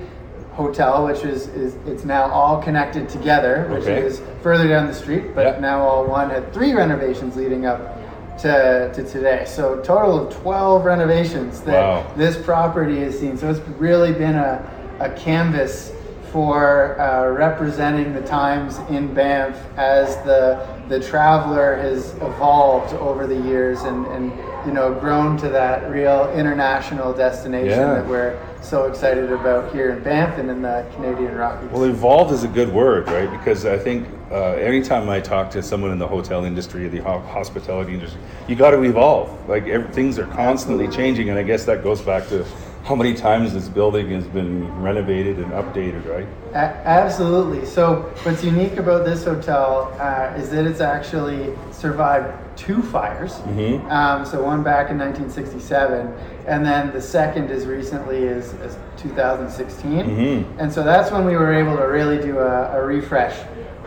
hotel, 0.53 1.05
which 1.05 1.24
is, 1.24 1.48
is 1.48 1.75
it's 1.86 2.03
now 2.03 2.29
all 2.31 2.62
connected 2.62 3.10
together, 3.10 3.67
which 3.69 3.83
okay. 3.83 4.01
is 4.01 4.22
further 4.41 4.67
down 4.67 4.88
the 4.88 4.93
street, 4.93 5.33
but 5.33 5.45
yep. 5.45 5.60
now 5.60 5.81
all 5.81 6.05
one 6.05 6.29
had 6.29 6.53
three 6.53 6.74
renovations 6.74 7.36
leading 7.36 7.65
up 7.65 8.00
to, 8.39 8.91
to 8.93 9.03
today. 9.03 9.45
So 9.48 9.81
total 9.81 10.27
of 10.27 10.33
12 10.41 10.86
renovations 10.86 11.62
that 11.62 12.05
wow. 12.05 12.13
this 12.15 12.38
property 12.38 13.00
has 13.00 13.19
seen. 13.19 13.38
So 13.38 13.50
it's 13.50 13.60
really 13.79 14.13
been 14.13 14.36
a, 14.36 14.98
a 15.00 15.10
canvas 15.12 15.91
for 16.31 17.00
uh, 17.00 17.29
representing 17.29 18.13
the 18.13 18.22
times 18.22 18.79
in 18.89 19.13
Banff 19.13 19.55
as 19.77 20.15
the 20.25 20.73
the 20.90 21.00
traveler 21.00 21.75
has 21.78 22.13
evolved 22.16 22.94
over 22.96 23.25
the 23.25 23.40
years 23.42 23.82
and, 23.82 24.06
and 24.08 24.32
you 24.66 24.74
know 24.74 24.94
grown 24.94 25.38
to 25.38 25.50
that 25.50 25.90
real 25.90 26.30
international 26.36 27.13
destination 27.13 27.80
yeah. 27.80 27.96
that 27.96 28.08
we're 28.08 28.38
so 28.62 28.86
excited 28.86 29.32
about 29.32 29.74
here 29.74 29.92
in 29.92 30.04
Banff 30.04 30.38
and 30.38 30.50
in 30.50 30.62
the 30.62 30.86
Canadian 30.96 31.36
Rockies. 31.36 31.70
Well, 31.70 31.84
evolved 31.84 32.34
is 32.34 32.44
a 32.44 32.48
good 32.48 32.72
word, 32.72 33.08
right? 33.08 33.30
Because 33.30 33.66
I 33.66 33.78
think 33.78 34.08
uh, 34.32 34.54
anytime 34.54 35.10
I 35.10 35.20
talk 35.20 35.52
to 35.52 35.62
someone 35.62 35.92
in 35.92 36.00
the 36.00 36.08
hotel 36.08 36.46
industry, 36.46 36.88
the 36.88 37.02
hospitality 37.02 37.94
industry, 37.94 38.22
you 38.48 38.56
got 38.56 38.72
to 38.72 38.82
evolve. 38.84 39.50
Like 39.50 39.66
things 39.94 40.18
are 40.18 40.28
constantly 40.28 40.86
Absolutely. 40.86 40.96
changing, 40.96 41.30
and 41.30 41.38
I 41.38 41.44
guess 41.44 41.66
that 41.66 41.84
goes 41.84 42.02
back 42.02 42.28
to 42.30 42.46
how 42.84 42.96
many 42.96 43.13
times 43.13 43.54
this 43.54 43.70
building 43.70 44.10
has 44.10 44.28
been 44.28 44.82
renovated 44.82 45.38
and 45.38 45.52
updated, 45.54 46.06
right? 46.06 46.28
A- 46.52 46.88
absolutely. 46.88 47.66
So, 47.66 48.12
what's 48.24 48.44
unique 48.44 48.75
about 48.75 49.06
this 49.06 49.24
hotel 49.24 49.96
uh, 50.00 50.38
is 50.38 50.50
that 50.50 50.66
it's 50.66 50.82
actually 50.82 51.56
survived 51.72 52.58
two 52.58 52.82
fires. 52.82 53.36
Mm-hmm. 53.36 53.90
Um, 53.90 54.25
so, 54.25 54.44
one 54.44 54.63
back 54.63 54.90
in 54.90 54.98
1967, 54.98 56.13
and 56.46 56.66
then 56.66 56.92
the 56.92 57.02
second 57.02 57.52
as 57.52 57.66
recently 57.66 58.28
as, 58.28 58.54
as 58.56 58.78
2016. 58.98 59.92
Mm-hmm. 59.92 60.60
And 60.60 60.72
so, 60.72 60.84
that's 60.84 61.10
when 61.10 61.24
we 61.24 61.38
were 61.38 61.54
able 61.54 61.78
to 61.78 61.84
really 61.84 62.18
do 62.18 62.40
a, 62.40 62.78
a 62.78 62.84
refresh 62.84 63.38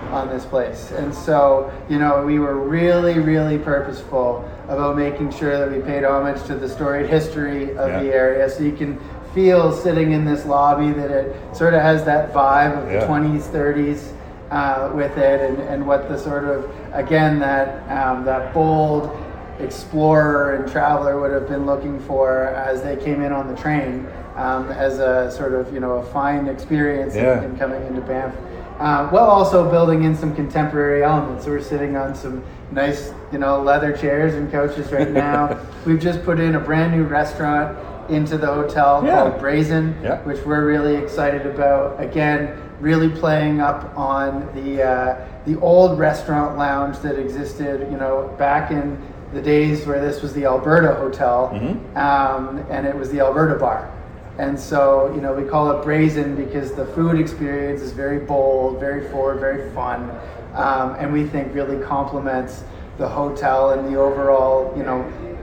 on 0.09 0.29
this 0.29 0.45
place. 0.45 0.91
And 0.93 1.15
so, 1.15 1.73
you 1.89 1.99
know, 1.99 2.25
we 2.25 2.39
were 2.39 2.59
really, 2.59 3.19
really 3.19 3.59
purposeful 3.59 4.49
about 4.69 4.97
making 4.97 5.33
sure 5.33 5.59
that 5.59 5.71
we 5.71 5.83
paid 5.83 6.05
homage 6.05 6.43
to 6.45 6.55
the 6.55 6.69
storied 6.69 7.09
history 7.09 7.71
of 7.77 7.89
yeah. 7.89 8.03
the 8.03 8.13
area. 8.13 8.51
So 8.51 8.63
you 8.63 8.73
can 8.73 8.99
feel 9.35 9.73
sitting 9.73 10.13
in 10.13 10.25
this 10.25 10.47
lobby 10.47 10.93
that 10.93 11.11
it 11.11 11.57
sort 11.57 11.75
of 11.75 11.83
has 11.83 12.05
that 12.05 12.33
vibe 12.33 12.83
of 12.83 12.91
yeah. 12.91 13.01
the 13.01 13.07
20s, 13.07 13.43
30s. 13.51 14.13
Uh, 14.49 14.93
with 14.95 15.19
it, 15.19 15.41
and, 15.41 15.59
and 15.63 15.85
what 15.85 16.09
the 16.09 16.17
sort 16.17 16.45
of 16.45 16.71
again 16.93 17.41
that 17.41 17.83
um, 17.91 18.25
that 18.25 18.55
bold 18.55 19.11
explorer 19.59 20.55
and 20.55 20.71
traveler 20.71 21.21
would 21.21 21.33
have 21.33 21.49
been 21.49 21.67
looking 21.67 21.99
for 21.99 22.45
as 22.51 22.81
they 22.81 22.97
came 22.97 23.23
in 23.23 23.33
on 23.33 23.49
the 23.49 23.57
train 23.61 24.07
um, 24.37 24.71
as 24.71 24.99
a 24.99 25.33
sort 25.33 25.53
of 25.53 25.73
you 25.73 25.81
know 25.81 25.95
a 25.95 26.07
fine 26.13 26.47
experience 26.47 27.15
yeah. 27.17 27.43
in, 27.43 27.51
in 27.51 27.59
coming 27.59 27.85
into 27.87 28.01
Banff 28.03 28.35
uh, 28.79 29.09
while 29.09 29.25
also 29.27 29.71
building 29.71 30.05
in 30.05 30.15
some 30.17 30.35
contemporary 30.35 31.03
elements. 31.03 31.45
So 31.45 31.51
we're 31.51 31.61
sitting 31.63 31.97
on 31.97 32.15
some 32.15 32.45
nice 32.73 33.13
you 33.33 33.39
know, 33.39 33.61
leather 33.63 33.97
chairs 33.97 34.35
and 34.35 34.51
couches 34.51 34.93
right 34.93 35.11
now. 35.27 35.59
We've 35.85 36.01
just 36.01 36.23
put 36.25 36.39
in 36.41 36.55
a 36.57 36.61
brand 36.61 36.93
new 36.93 37.05
restaurant 37.05 37.79
into 38.11 38.39
the 38.39 38.47
hotel 38.47 39.03
Yeah. 39.05 39.23
called 39.29 39.41
Brazen, 39.41 39.97
Yeah. 40.03 40.19
which 40.23 40.45
we're 40.45 40.65
really 40.65 40.97
excited 40.97 41.47
about. 41.47 42.01
Again, 42.01 42.57
really 42.81 43.09
playing 43.09 43.61
up 43.61 43.97
on 43.97 44.49
the 44.55 44.83
uh, 44.83 45.27
the 45.47 45.59
old 45.61 45.99
restaurant 45.99 46.59
lounge 46.59 46.99
that 46.99 47.19
existed, 47.19 47.89
you 47.91 47.97
know, 47.97 48.35
back 48.39 48.71
in 48.71 48.99
the 49.33 49.41
days 49.43 49.87
where 49.87 50.01
this 50.01 50.23
was 50.23 50.33
the 50.35 50.45
Alberta 50.45 50.95
Hotel, 50.95 51.51
Mm-hmm. 51.55 51.97
um, 51.97 52.65
and 52.71 52.87
it 52.87 52.95
was 52.97 53.11
the 53.11 53.21
Alberta 53.21 53.59
Bar. 53.59 53.91
And 54.39 54.59
so, 54.61 55.11
you 55.15 55.21
know, 55.21 55.33
we 55.33 55.45
call 55.49 55.71
it 55.71 55.83
brazen 55.83 56.37
because 56.37 56.73
the 56.73 56.85
food 56.87 57.19
experience 57.19 57.81
is 57.81 57.93
very 57.93 58.19
bold, 58.19 58.79
very 58.79 59.09
forward, 59.11 59.41
very 59.41 59.71
fun, 59.73 60.11
um, 60.55 60.95
and 60.99 61.13
we 61.13 61.25
think 61.27 61.55
really 61.55 61.83
complements 61.83 62.63
the 62.99 63.09
hotel 63.09 63.71
and 63.73 63.93
the 63.93 63.99
overall, 63.99 64.73
you 64.77 64.83
know, 64.83 65.01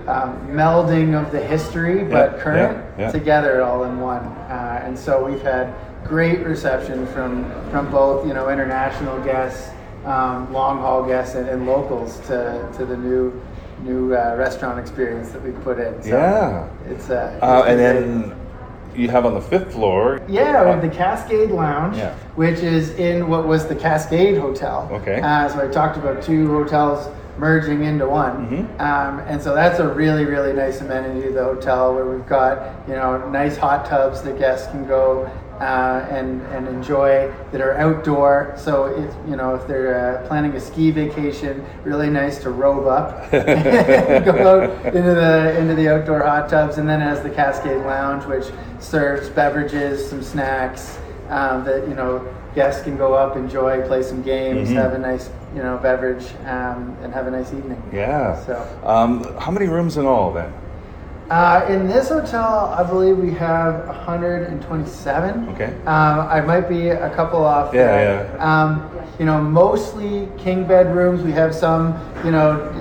um, 0.08 0.38
melding 0.50 1.14
of 1.20 1.32
the 1.32 1.40
history 1.40 2.04
but 2.04 2.34
Yeah, 2.34 2.44
current 2.44 2.78
yeah, 2.98 3.06
yeah. 3.06 3.12
together 3.12 3.64
all 3.64 3.84
in 3.86 4.00
one. 4.00 4.20
Uh, 4.50 4.82
and 4.84 4.98
so 5.00 5.24
we've 5.24 5.42
had 5.42 5.74
great 6.04 6.40
reception 6.46 7.08
from 7.08 7.46
from 7.72 7.90
both, 7.90 8.28
you 8.28 8.34
know, 8.34 8.50
international 8.50 9.20
guests, 9.24 9.70
um, 10.06 10.52
long 10.52 10.80
haul 10.80 11.04
guests, 11.04 11.36
and, 11.36 11.48
and 11.48 11.66
locals 11.66 12.20
to, 12.28 12.70
to 12.78 12.86
the 12.86 12.98
new 12.98 13.32
new 13.84 14.14
uh, 14.16 14.36
restaurant 14.38 14.78
experience 14.80 15.32
that 15.32 15.42
we've 15.42 15.62
put 15.64 15.80
in. 15.80 16.02
So 16.04 16.10
Yeah. 16.10 16.68
it's 16.90 17.10
uh, 17.10 17.40
Uh, 17.42 17.64
and 17.68 17.78
great. 17.78 17.78
then 17.78 18.36
you 18.96 19.10
have 19.10 19.26
on 19.26 19.34
the 19.34 19.42
fifth 19.42 19.72
floor. 19.74 20.22
Yeah, 20.28 20.64
we 20.64 20.70
have 20.70 20.82
the 20.82 20.90
Cascade 20.90 21.52
Lounge, 21.52 21.98
Yeah. 21.98 22.14
which 22.36 22.60
is 22.60 22.92
in 22.96 23.28
what 23.30 23.48
was 23.48 23.68
the 23.68 23.76
Cascade 23.76 24.38
Hotel. 24.38 24.88
Okay. 24.92 25.22
Uh, 25.22 25.48
so 25.50 25.62
I 25.62 25.68
talked 25.68 25.98
about 25.98 26.22
two 26.22 26.48
hotels 26.48 27.08
merging 27.40 27.84
into 27.84 28.08
one, 28.08 28.68
Mhm. 28.78 28.82
um, 28.82 29.20
and 29.28 29.42
so 29.42 29.56
that's 29.56 29.80
a 29.80 29.88
really 29.88 30.24
really 30.26 30.54
nice 30.54 30.82
amenity 30.82 31.24
to 31.24 31.32
the 31.34 31.44
hotel 31.44 31.94
where 31.96 32.06
we've 32.06 32.28
got 32.28 32.60
you 32.88 32.94
know 32.94 33.18
nice 33.32 33.58
hot 33.58 33.86
tubs 33.86 34.22
that 34.22 34.38
guests 34.38 34.68
can 34.68 34.86
go. 34.86 35.28
Uh, 35.64 36.06
and 36.12 36.42
and 36.54 36.68
enjoy 36.68 37.32
that 37.54 37.62
are 37.62 37.78
outdoor. 37.78 38.54
So 38.58 38.88
if 38.88 39.30
you 39.30 39.38
know 39.38 39.56
if 39.56 39.66
they're 39.66 39.96
uh, 40.24 40.28
planning 40.28 40.52
a 40.56 40.60
ski 40.60 40.92
vacation, 40.92 41.64
really 41.86 42.10
nice 42.10 42.38
to 42.40 42.50
robe 42.50 42.86
up, 42.86 43.32
go 43.32 44.34
out 44.76 44.86
into 44.88 45.14
the 45.22 45.58
into 45.58 45.74
the 45.74 45.88
outdoor 45.88 46.22
hot 46.22 46.50
tubs, 46.50 46.80
and 46.80 46.90
then 46.90 47.02
it 47.02 47.06
has 47.06 47.24
the 47.24 47.30
Cascade 47.30 47.82
Lounge, 47.86 48.26
which 48.26 48.48
serves 48.80 49.30
beverages, 49.30 50.06
some 50.10 50.22
snacks 50.22 50.98
um, 51.30 51.64
that 51.64 51.88
you 51.88 51.96
know 51.96 52.28
guests 52.56 52.84
can 52.84 52.98
go 52.98 53.14
up, 53.14 53.38
enjoy, 53.38 53.82
play 53.88 54.04
some 54.04 54.22
games, 54.22 54.70
Mhm. 54.70 54.74
have 54.76 54.94
a 54.94 54.98
nice 55.00 55.30
you 55.56 55.64
know 55.64 55.78
beverage, 55.78 56.26
um, 56.46 56.94
and 57.04 57.14
have 57.14 57.26
a 57.28 57.32
nice 57.32 57.54
evening. 57.54 57.82
Yeah. 57.94 58.36
So. 58.46 58.68
Um, 58.84 59.24
how 59.40 59.52
many 59.52 59.68
rooms 59.70 59.96
in 59.96 60.06
all 60.06 60.34
then? 60.34 60.52
Uh, 61.34 61.66
in 61.68 61.88
this 61.88 62.10
hotel, 62.10 62.72
I 62.78 62.84
believe 62.84 63.18
we 63.18 63.32
have 63.32 63.88
127. 63.88 65.50
Okay. 65.50 65.74
Um, 65.88 66.20
I 66.28 66.42
might 66.42 66.70
be 66.70 66.90
a 66.90 67.10
couple 67.16 67.44
off. 67.44 67.74
Yeah, 67.74 67.88
there. 67.88 68.40
Um, 68.40 68.88
you 69.18 69.26
know, 69.26 69.42
mostly 69.42 70.30
king 70.38 70.68
bedrooms. 70.68 71.24
We 71.24 71.32
have 71.32 71.56
some, 71.56 72.00
you 72.24 72.30
know, 72.30 72.72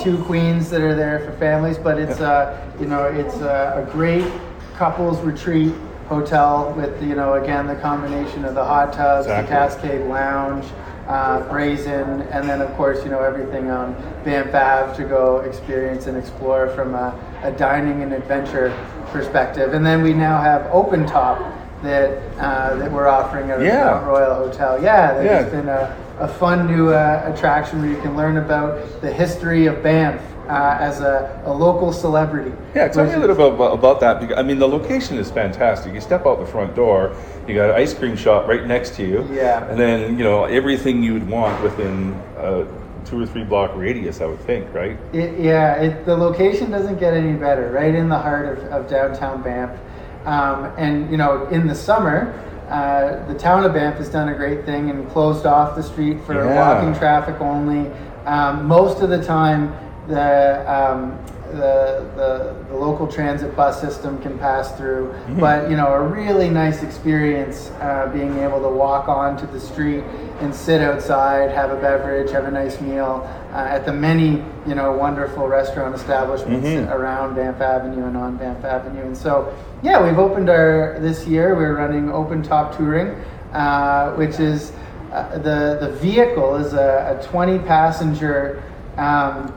two 0.00 0.20
queens 0.24 0.68
that 0.70 0.80
are 0.80 0.96
there 0.96 1.20
for 1.20 1.30
families, 1.38 1.78
but 1.78 1.96
it's 1.96 2.18
uh, 2.18 2.60
you 2.80 2.86
know, 2.86 3.04
it's 3.04 3.36
a, 3.36 3.86
a 3.86 3.92
great 3.92 4.28
couples 4.74 5.20
retreat 5.20 5.72
hotel 6.08 6.74
with 6.76 7.00
you 7.04 7.14
know 7.14 7.34
again 7.34 7.68
the 7.68 7.76
combination 7.76 8.44
of 8.44 8.56
the 8.56 8.64
hot 8.64 8.92
tubs, 8.92 9.28
Exactly. 9.28 9.46
the 9.46 9.48
Cascade 9.48 10.10
Lounge. 10.10 10.66
Uh, 11.08 11.46
brazen, 11.50 12.22
and 12.30 12.48
then 12.48 12.62
of 12.62 12.72
course 12.74 13.02
you 13.02 13.10
know 13.10 13.20
everything 13.20 13.68
on 13.70 13.92
Banff 14.24 14.54
Ave 14.54 14.96
to 14.96 15.02
go 15.02 15.40
experience 15.40 16.06
and 16.06 16.16
explore 16.16 16.68
from 16.76 16.94
a, 16.94 17.10
a 17.42 17.52
dining 17.52 18.02
and 18.02 18.12
adventure 18.12 18.70
perspective. 19.06 19.74
And 19.74 19.84
then 19.84 20.02
we 20.02 20.14
now 20.14 20.40
have 20.40 20.66
Open 20.72 21.06
Top 21.06 21.38
that 21.82 22.22
uh, 22.38 22.76
that 22.76 22.90
we're 22.90 23.08
offering 23.08 23.50
at 23.50 23.60
Yeah. 23.60 23.84
Mount 23.84 24.06
Royal 24.06 24.34
Hotel. 24.34 24.82
Yeah, 24.82 25.14
that's 25.14 25.52
Yeah. 25.52 25.60
been 25.60 25.68
a, 25.68 25.96
a 26.20 26.28
fun 26.28 26.66
new 26.66 26.90
uh, 26.90 27.32
attraction 27.34 27.80
where 27.80 27.90
you 27.90 28.00
can 28.00 28.16
learn 28.16 28.36
about 28.36 29.00
the 29.00 29.12
history 29.12 29.66
of 29.66 29.82
Banff 29.82 30.22
uh, 30.48 30.76
as 30.80 31.00
a, 31.00 31.42
a 31.44 31.52
local 31.52 31.92
celebrity. 31.92 32.52
Yeah, 32.74 32.88
tell 32.88 33.04
me 33.04 33.12
a 33.12 33.18
little 33.18 33.34
bit 33.34 33.52
about, 33.54 33.74
about 33.74 34.00
that. 34.00 34.20
Because, 34.20 34.38
I 34.38 34.42
mean, 34.42 34.58
the 34.58 34.68
location 34.68 35.16
is 35.18 35.30
fantastic. 35.30 35.92
You 35.92 36.00
step 36.00 36.24
out 36.26 36.38
the 36.38 36.46
front 36.46 36.76
door, 36.76 37.16
you 37.48 37.54
got 37.54 37.70
an 37.70 37.76
ice 37.76 37.94
cream 37.94 38.16
shop 38.16 38.46
right 38.46 38.64
next 38.66 38.94
to 38.96 39.06
you. 39.06 39.28
Yeah. 39.32 39.68
And 39.68 39.78
then, 39.78 40.18
you 40.18 40.24
know, 40.24 40.44
everything 40.44 41.02
you 41.02 41.14
would 41.14 41.28
want 41.28 41.60
within 41.62 42.12
a 42.38 42.64
two 43.04 43.20
or 43.20 43.26
three 43.26 43.44
block 43.44 43.72
radius, 43.74 44.20
I 44.20 44.26
would 44.26 44.40
think, 44.40 44.72
right? 44.74 44.98
It, 45.12 45.38
yeah, 45.38 45.74
it, 45.80 46.04
the 46.06 46.16
location 46.16 46.70
doesn't 46.70 46.98
get 46.98 47.14
any 47.14 47.34
better. 47.34 47.70
Right 47.70 47.94
in 47.94 48.08
the 48.08 48.18
heart 48.18 48.58
of, 48.58 48.64
of 48.64 48.88
downtown 48.90 49.42
Banff, 49.42 49.78
um, 50.24 50.72
and 50.76 51.10
you 51.10 51.16
know, 51.16 51.46
in 51.48 51.66
the 51.66 51.74
summer, 51.74 52.32
uh, 52.68 53.26
the 53.26 53.38
town 53.38 53.64
of 53.64 53.74
Banff 53.74 53.96
has 53.96 54.08
done 54.08 54.28
a 54.28 54.34
great 54.34 54.64
thing 54.64 54.88
and 54.90 55.08
closed 55.10 55.46
off 55.46 55.76
the 55.76 55.82
street 55.82 56.20
for 56.24 56.34
Yeah. 56.34 56.54
walking 56.74 56.94
traffic 56.98 57.40
only. 57.40 57.90
Um, 58.24 58.66
most 58.66 59.02
of 59.02 59.10
the 59.10 59.22
time, 59.22 59.74
the, 60.08 60.64
um, 60.72 61.18
the 61.52 62.04
the 62.16 62.54
the 62.70 62.74
local 62.76 63.06
transit 63.06 63.54
bus 63.54 63.80
system 63.80 64.20
can 64.22 64.38
pass 64.38 64.76
through, 64.76 65.14
but 65.38 65.70
you 65.70 65.76
know, 65.76 65.88
a 65.92 66.00
really 66.02 66.48
nice 66.50 66.82
experience 66.82 67.70
uh, 67.80 68.10
being 68.12 68.38
able 68.38 68.60
to 68.62 68.68
walk 68.68 69.08
onto 69.08 69.46
the 69.46 69.60
street 69.60 70.02
and 70.40 70.54
sit 70.54 70.80
outside, 70.80 71.50
have 71.50 71.70
a 71.70 71.76
beverage, 71.76 72.30
have 72.32 72.44
a 72.46 72.50
nice 72.50 72.80
meal 72.80 73.22
uh, 73.52 73.56
at 73.76 73.84
the 73.86 73.92
many 73.92 74.42
you 74.66 74.74
know 74.74 74.92
wonderful 74.92 75.46
restaurant 75.46 75.94
establishments 75.94 76.66
Mhm. 76.66 76.90
around 76.92 77.34
Banff 77.36 77.60
Avenue 77.60 78.06
and 78.06 78.16
on 78.16 78.36
Banff 78.36 78.64
Avenue. 78.64 79.02
And 79.02 79.16
so, 79.16 79.54
yeah, 79.82 80.02
we've 80.04 80.18
opened 80.18 80.48
our 80.50 80.96
this 81.00 81.26
year. 81.26 81.54
We're 81.54 81.76
running 81.76 82.10
open 82.10 82.42
top 82.42 82.76
touring, 82.76 83.14
uh, 83.52 84.12
which 84.14 84.40
is 84.40 84.72
uh, 85.12 85.38
the 85.38 85.76
the 85.80 85.90
vehicle 86.00 86.56
is 86.56 86.72
a, 86.72 87.18
a 87.20 87.22
20 87.26 87.58
passenger 87.60 88.62
um, 88.96 89.52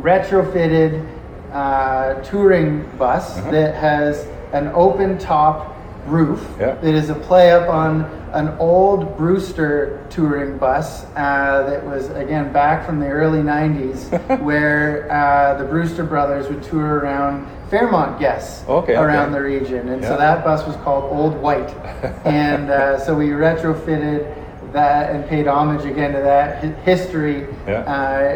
retrofitted 0.00 1.04
uh, 1.52 2.14
touring 2.22 2.84
bus 2.98 3.38
Uh-huh. 3.38 3.50
that 3.50 3.74
has 3.74 4.26
an 4.52 4.68
open 4.74 5.18
top 5.18 5.74
roof. 6.06 6.46
Yeah. 6.60 6.76
It 6.82 6.94
is 6.94 7.10
a 7.10 7.14
play 7.14 7.50
up 7.50 7.68
on 7.68 8.04
an 8.32 8.54
old 8.58 9.16
Brewster 9.16 10.04
touring 10.10 10.58
bus 10.58 11.04
uh, 11.16 11.64
that 11.68 11.84
was 11.84 12.10
again 12.10 12.52
back 12.52 12.84
from 12.86 13.00
the 13.00 13.08
early 13.08 13.40
'90s, 13.40 14.40
where 14.42 15.10
uh, 15.10 15.54
the 15.58 15.64
Brewster 15.64 16.04
brothers 16.04 16.48
would 16.48 16.62
tour 16.62 16.98
around 17.00 17.46
Fairmont 17.70 18.20
guests 18.20 18.64
Okay, 18.68 18.94
around 18.94 19.30
okay. 19.30 19.38
the 19.38 19.40
region, 19.42 19.88
and 19.88 20.02
Yeah. 20.02 20.08
so 20.10 20.16
that 20.16 20.44
bus 20.44 20.64
was 20.66 20.76
called 20.76 21.04
Old 21.12 21.34
White, 21.40 21.70
and 22.24 22.70
uh, 22.70 22.98
so 23.00 23.16
we 23.16 23.28
retrofitted 23.30 24.35
that 24.72 25.14
and 25.14 25.26
paid 25.28 25.46
homage 25.46 25.84
again 25.84 26.12
to 26.12 26.20
that 26.20 26.62
history 26.84 27.46
Yeah. 27.66 27.80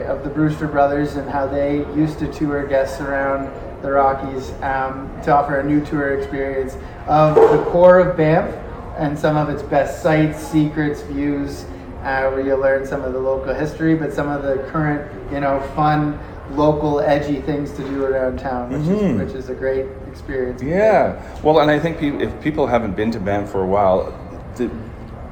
uh, 0.06 0.12
of 0.12 0.24
the 0.24 0.30
Brewster 0.30 0.66
brothers 0.68 1.16
and 1.16 1.28
how 1.28 1.46
they 1.46 1.78
used 1.94 2.18
to 2.20 2.32
tour 2.32 2.66
guests 2.66 3.00
around 3.00 3.50
the 3.82 3.90
Rockies 3.90 4.52
um, 4.62 5.10
to 5.24 5.34
offer 5.34 5.60
a 5.60 5.64
new 5.64 5.84
tour 5.84 6.18
experience 6.18 6.76
of 7.06 7.34
the 7.34 7.64
core 7.70 7.98
of 7.98 8.16
Banff 8.16 8.54
and 8.98 9.18
some 9.18 9.36
of 9.36 9.48
its 9.48 9.62
best 9.62 10.02
sights, 10.02 10.38
secrets, 10.38 11.00
views, 11.02 11.64
uh, 12.02 12.28
where 12.30 12.40
you 12.40 12.54
learn 12.54 12.86
some 12.86 13.02
of 13.02 13.12
the 13.12 13.18
local 13.18 13.54
history, 13.54 13.94
but 13.94 14.12
some 14.12 14.28
of 14.28 14.42
the 14.42 14.56
current, 14.70 15.10
you 15.32 15.40
know, 15.40 15.60
fun, 15.74 16.18
local, 16.52 17.00
edgy 17.00 17.40
things 17.40 17.70
to 17.72 17.82
do 17.84 18.04
around 18.04 18.38
town, 18.38 18.70
which 18.70 18.82
Mhm. 18.82 19.20
is 19.20 19.32
which 19.32 19.34
is 19.44 19.48
a 19.50 19.54
great 19.54 19.86
experience. 20.10 20.62
Yeah. 20.62 21.12
Well, 21.42 21.60
and 21.60 21.70
I 21.70 21.78
think 21.78 21.98
pe- 21.98 22.18
if 22.22 22.38
people 22.40 22.66
haven't 22.66 22.96
been 22.96 23.10
to 23.12 23.20
Banff 23.20 23.50
for 23.50 23.62
a 23.62 23.66
while, 23.66 24.12
the, 24.56 24.68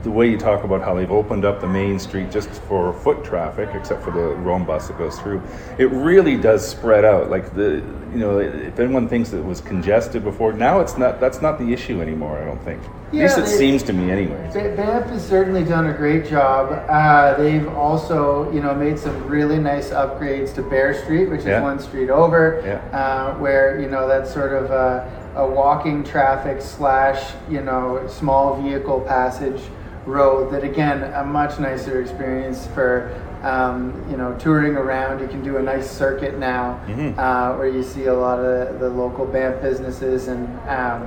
the 0.05 0.11
way 0.11 0.31
you 0.31 0.39
talk 0.39 0.63
about 0.63 0.81
how 0.81 0.95
they've 0.95 1.11
opened 1.11 1.45
up 1.45 1.61
the 1.61 1.67
main 1.67 1.99
street 1.99 2.31
just 2.31 2.49
for 2.69 2.93
foot 2.93 3.25
traffic, 3.25 3.69
except 3.75 4.03
for 4.03 4.13
the 4.13 4.21
Roam 4.37 4.65
bus 4.65 4.87
that 4.89 4.97
goes 4.97 5.19
through, 5.19 5.43
it 5.77 5.91
really 5.91 6.37
does 6.37 6.67
spread 6.67 7.05
out. 7.05 7.31
Like 7.31 7.53
the, 7.55 7.83
you 8.13 8.19
know, 8.19 8.39
if 8.39 8.79
anyone 8.79 9.09
thinks 9.09 9.31
that 9.31 9.39
it 9.39 9.45
was 9.45 9.61
congested 9.61 10.23
before, 10.23 10.53
now 10.53 10.79
it's 10.81 10.97
not. 10.97 11.19
That's 11.19 11.43
not 11.43 11.59
the 11.59 11.73
issue 11.73 12.01
anymore. 12.01 12.39
I 12.39 12.45
don't 12.45 12.63
think. 12.63 12.81
At 13.09 13.15
least 13.15 13.39
it 13.39 13.41
they- 13.47 13.47
seems 13.57 13.83
to 13.85 13.93
me, 13.93 14.11
anyway. 14.11 14.51
Ba- 14.53 14.75
Banff 14.77 15.07
has 15.11 15.27
certainly 15.27 15.65
done 15.65 15.87
a 15.89 15.93
great 15.95 16.27
job. 16.27 16.71
Uh, 16.89 17.35
they've 17.37 17.67
also, 17.69 18.53
you 18.53 18.61
know, 18.61 18.75
made 18.75 18.99
some 18.99 19.27
really 19.27 19.59
nice 19.59 19.91
upgrades 19.91 20.55
to 20.55 20.63
Bear 20.63 20.95
Street, 20.95 21.29
which 21.29 21.41
is 21.41 21.47
Yeah. 21.47 21.63
one 21.63 21.81
street 21.81 22.11
over, 22.11 22.63
Yeah. 22.65 22.79
uh, 22.97 23.35
where 23.39 23.81
you 23.81 23.89
know 23.89 24.07
that's 24.07 24.33
sort 24.33 24.53
of 24.53 24.71
a, 24.71 25.11
a 25.37 25.47
walking 25.47 26.05
traffic 26.05 26.61
slash, 26.61 27.33
you 27.51 27.63
know, 27.63 28.01
small 28.07 28.55
vehicle 28.63 29.01
passage 29.01 29.61
road. 30.09 30.51
That 30.53 30.65
again, 30.65 31.03
a 31.15 31.25
much 31.25 31.59
nicer 31.59 32.01
experience 32.01 32.67
for. 32.69 33.11
Um, 33.45 33.95
you 34.11 34.17
know, 34.17 34.35
touring 34.41 34.75
around, 34.77 35.21
you 35.21 35.29
can 35.29 35.45
do 35.45 35.59
a 35.59 35.63
nice 35.63 35.89
circuit 35.89 36.41
now, 36.41 36.81
Mhm. 36.89 37.17
uh, 37.17 37.55
where 37.57 37.69
you 37.69 37.85
see 37.85 38.07
a 38.07 38.13
lot 38.13 38.41
of 38.41 38.81
the 38.81 38.89
local 38.89 39.27
Banff 39.27 39.63
businesses 39.63 40.27
and 40.27 40.49
um, 40.69 41.07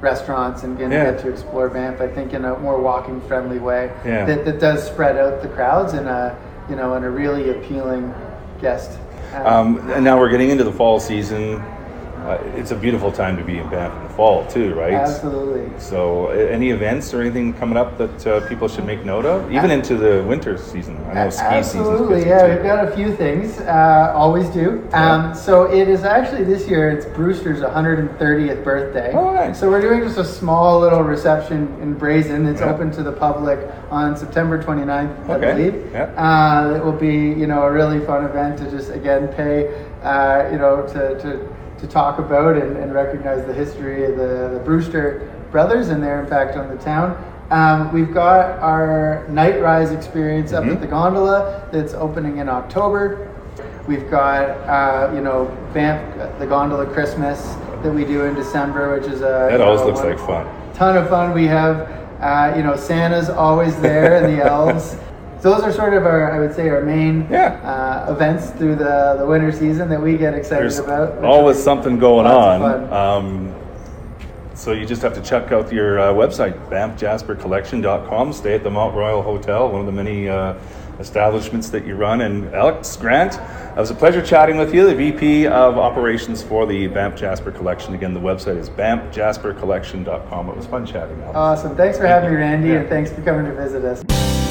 restaurants, 0.00 0.62
and 0.62 0.78
Yeah. 0.78 0.88
get 0.88 1.18
to 1.22 1.28
explore 1.30 1.68
Banff. 1.68 2.00
I 2.00 2.06
think 2.06 2.32
in 2.32 2.44
a 2.44 2.56
more 2.60 2.78
walking 2.78 3.20
friendly 3.22 3.58
way 3.58 3.90
Yeah. 4.04 4.24
that, 4.24 4.44
that 4.44 4.60
does 4.60 4.84
spread 4.84 5.16
out 5.16 5.42
the 5.42 5.48
crowds 5.48 5.94
in 5.94 6.06
a 6.06 6.36
you 6.70 6.76
know 6.76 6.94
in 6.94 7.02
a 7.02 7.10
really 7.10 7.50
appealing 7.50 8.14
guest 8.60 8.92
Um, 9.44 9.80
and 9.92 10.04
now 10.04 10.16
we're 10.16 10.28
getting 10.28 10.50
into 10.50 10.62
the 10.62 10.70
fall 10.70 11.00
season. 11.00 11.60
Uh, 12.24 12.38
it's 12.56 12.70
a 12.70 12.76
beautiful 12.76 13.12
time 13.12 13.36
to 13.36 13.44
be 13.44 13.58
in 13.58 13.68
Banff 13.68 13.94
in 13.98 14.02
the 14.04 14.08
fall 14.14 14.46
too, 14.46 14.74
right? 14.74 14.94
Absolutely. 14.94 15.70
So, 15.78 16.28
any 16.28 16.70
events 16.70 17.12
or 17.12 17.20
anything 17.20 17.52
coming 17.52 17.76
up 17.76 17.98
that 17.98 18.26
uh, 18.26 18.48
people 18.48 18.66
should 18.66 18.86
make 18.86 19.04
note 19.04 19.26
of, 19.26 19.52
even 19.52 19.70
into 19.70 19.96
the 19.96 20.24
winter 20.26 20.56
season? 20.56 20.96
I 21.10 21.14
know 21.14 21.30
ski 21.30 21.44
season's 21.62 21.86
Absolutely, 21.86 22.26
yeah. 22.26 22.54
We've 22.54 22.62
got 22.62 22.88
a 22.88 22.96
few 22.96 23.14
things. 23.14 23.58
Uh, 23.60 24.12
always 24.14 24.48
do. 24.48 24.88
Um, 24.94 25.34
so 25.34 25.64
it 25.70 25.86
is 25.88 26.04
actually 26.04 26.44
this 26.44 26.66
year. 26.66 26.88
It's 26.88 27.04
Brewster's 27.04 27.60
130th 27.60 28.64
birthday. 28.64 29.12
Oh, 29.12 29.34
nice. 29.34 29.60
So 29.60 29.68
we're 29.68 29.82
doing 29.82 30.00
just 30.00 30.16
a 30.16 30.24
small 30.24 30.80
little 30.80 31.02
reception 31.02 31.76
in 31.82 31.92
Brazen. 31.92 32.46
It's 32.46 32.62
Yeah. 32.62 32.72
open 32.72 32.90
to 32.92 33.02
the 33.02 33.12
public 33.12 33.58
on 33.90 34.16
September 34.16 34.62
29th, 34.62 35.28
I 35.28 35.34
Okay, 35.34 35.52
believe. 35.52 35.92
yeah. 35.92 36.04
Uh, 36.16 36.74
it 36.76 36.82
will 36.84 36.92
be 36.92 37.16
you 37.40 37.46
know 37.46 37.62
a 37.64 37.70
really 37.70 38.00
fun 38.00 38.24
event 38.24 38.58
to 38.60 38.70
just 38.70 38.90
again 38.90 39.28
pay 39.28 39.68
uh, 40.02 40.48
you 40.50 40.58
know 40.58 40.82
to, 40.86 41.18
to, 41.20 41.48
to 41.84 41.92
talk 41.92 42.18
about 42.18 42.56
and, 42.56 42.76
and 42.76 42.92
recognize 42.94 43.44
the 43.46 43.52
history 43.52 44.04
of 44.04 44.16
the, 44.16 44.50
the 44.54 44.60
Brewster 44.64 45.30
brothers 45.50 45.88
and 45.88 46.02
their 46.02 46.20
impact 46.20 46.56
on 46.56 46.68
the 46.74 46.82
town. 46.82 47.16
Um, 47.50 47.92
we've 47.92 48.12
got 48.12 48.58
our 48.60 49.26
Nightrise 49.28 49.94
experience 49.96 50.52
up 50.52 50.64
Mm-hmm. 50.64 50.72
at 50.74 50.80
the 50.80 50.86
gondola 50.86 51.68
that's 51.70 51.92
opening 51.94 52.38
in 52.38 52.48
October. 52.48 53.30
We've 53.86 54.10
got 54.10 54.48
uh, 54.66 55.12
you 55.14 55.20
know 55.20 55.44
Banff 55.74 56.38
the 56.38 56.46
gondola 56.46 56.86
Christmas 56.86 57.42
that 57.82 57.92
we 57.92 58.04
do 58.06 58.24
in 58.24 58.34
December, 58.34 58.98
which 58.98 59.06
is 59.10 59.20
a 59.20 59.48
That 59.50 59.60
always 59.60 59.80
know, 59.82 59.88
looks 59.88 60.00
like 60.00 60.18
fun. 60.18 60.46
ton 60.74 60.96
of 60.96 61.08
fun. 61.10 61.34
We 61.34 61.44
have, 61.44 61.80
uh, 62.22 62.54
you 62.56 62.62
know, 62.62 62.76
Santa's 62.76 63.28
always 63.28 63.78
there 63.82 64.24
and 64.24 64.38
the 64.38 64.42
elves. 64.50 64.96
Those 65.44 65.60
are 65.62 65.70
sort 65.72 65.92
of 65.92 66.06
our, 66.06 66.32
I 66.32 66.40
would 66.40 66.54
say, 66.54 66.70
our 66.70 66.80
main 66.80 67.28
Yeah. 67.30 67.60
uh, 67.62 68.10
events 68.10 68.48
through 68.52 68.76
the, 68.76 69.16
the 69.18 69.26
winter 69.26 69.52
season 69.52 69.90
that 69.90 70.00
we 70.00 70.16
get 70.16 70.32
excited 70.32 70.62
There's 70.62 70.78
about. 70.78 71.22
always 71.22 71.62
something 71.62 71.98
going 71.98 72.26
on. 72.26 72.90
Um, 72.90 73.54
so 74.54 74.72
you 74.72 74.86
just 74.86 75.02
have 75.02 75.12
to 75.12 75.20
check 75.20 75.52
out 75.52 75.70
your 75.70 75.98
uh, 76.00 76.12
website, 76.14 76.54
banffjaspercollection.com. 76.70 78.32
Stay 78.32 78.54
at 78.54 78.62
the 78.64 78.70
Mount 78.70 78.94
Royal 78.94 79.20
Hotel, 79.20 79.68
one 79.68 79.80
of 79.80 79.86
the 79.86 79.92
many 79.92 80.30
uh, 80.30 80.54
establishments 80.98 81.68
that 81.68 81.86
you 81.86 81.94
run. 81.94 82.22
And 82.22 82.48
Alex 82.54 82.96
Grant, 82.96 83.34
it 83.34 83.76
was 83.78 83.90
a 83.90 83.94
pleasure 83.94 84.22
chatting 84.24 84.56
with 84.56 84.72
you, 84.74 84.86
the 84.86 84.94
VP 84.94 85.46
of 85.48 85.76
Operations 85.76 86.42
for 86.42 86.64
the 86.64 86.86
Banff 86.86 87.16
Jasper 87.16 87.52
Collection. 87.52 87.92
Again, 87.92 88.14
the 88.14 88.20
website 88.20 88.56
is 88.56 88.70
banffjaspercollection.com. 88.70 90.48
It 90.48 90.56
was 90.56 90.64
fun 90.64 90.86
chatting, 90.86 91.20
Alex. 91.20 91.36
Awesome. 91.36 91.76
Thanks 91.76 91.98
for 91.98 92.06
having 92.06 92.30
me, 92.30 92.36
Randy, 92.36 92.68
Yeah. 92.68 92.74
and 92.76 92.88
thanks 92.88 93.12
for 93.12 93.20
coming 93.20 93.44
to 93.44 93.52
visit 93.54 93.84
us. 93.84 94.43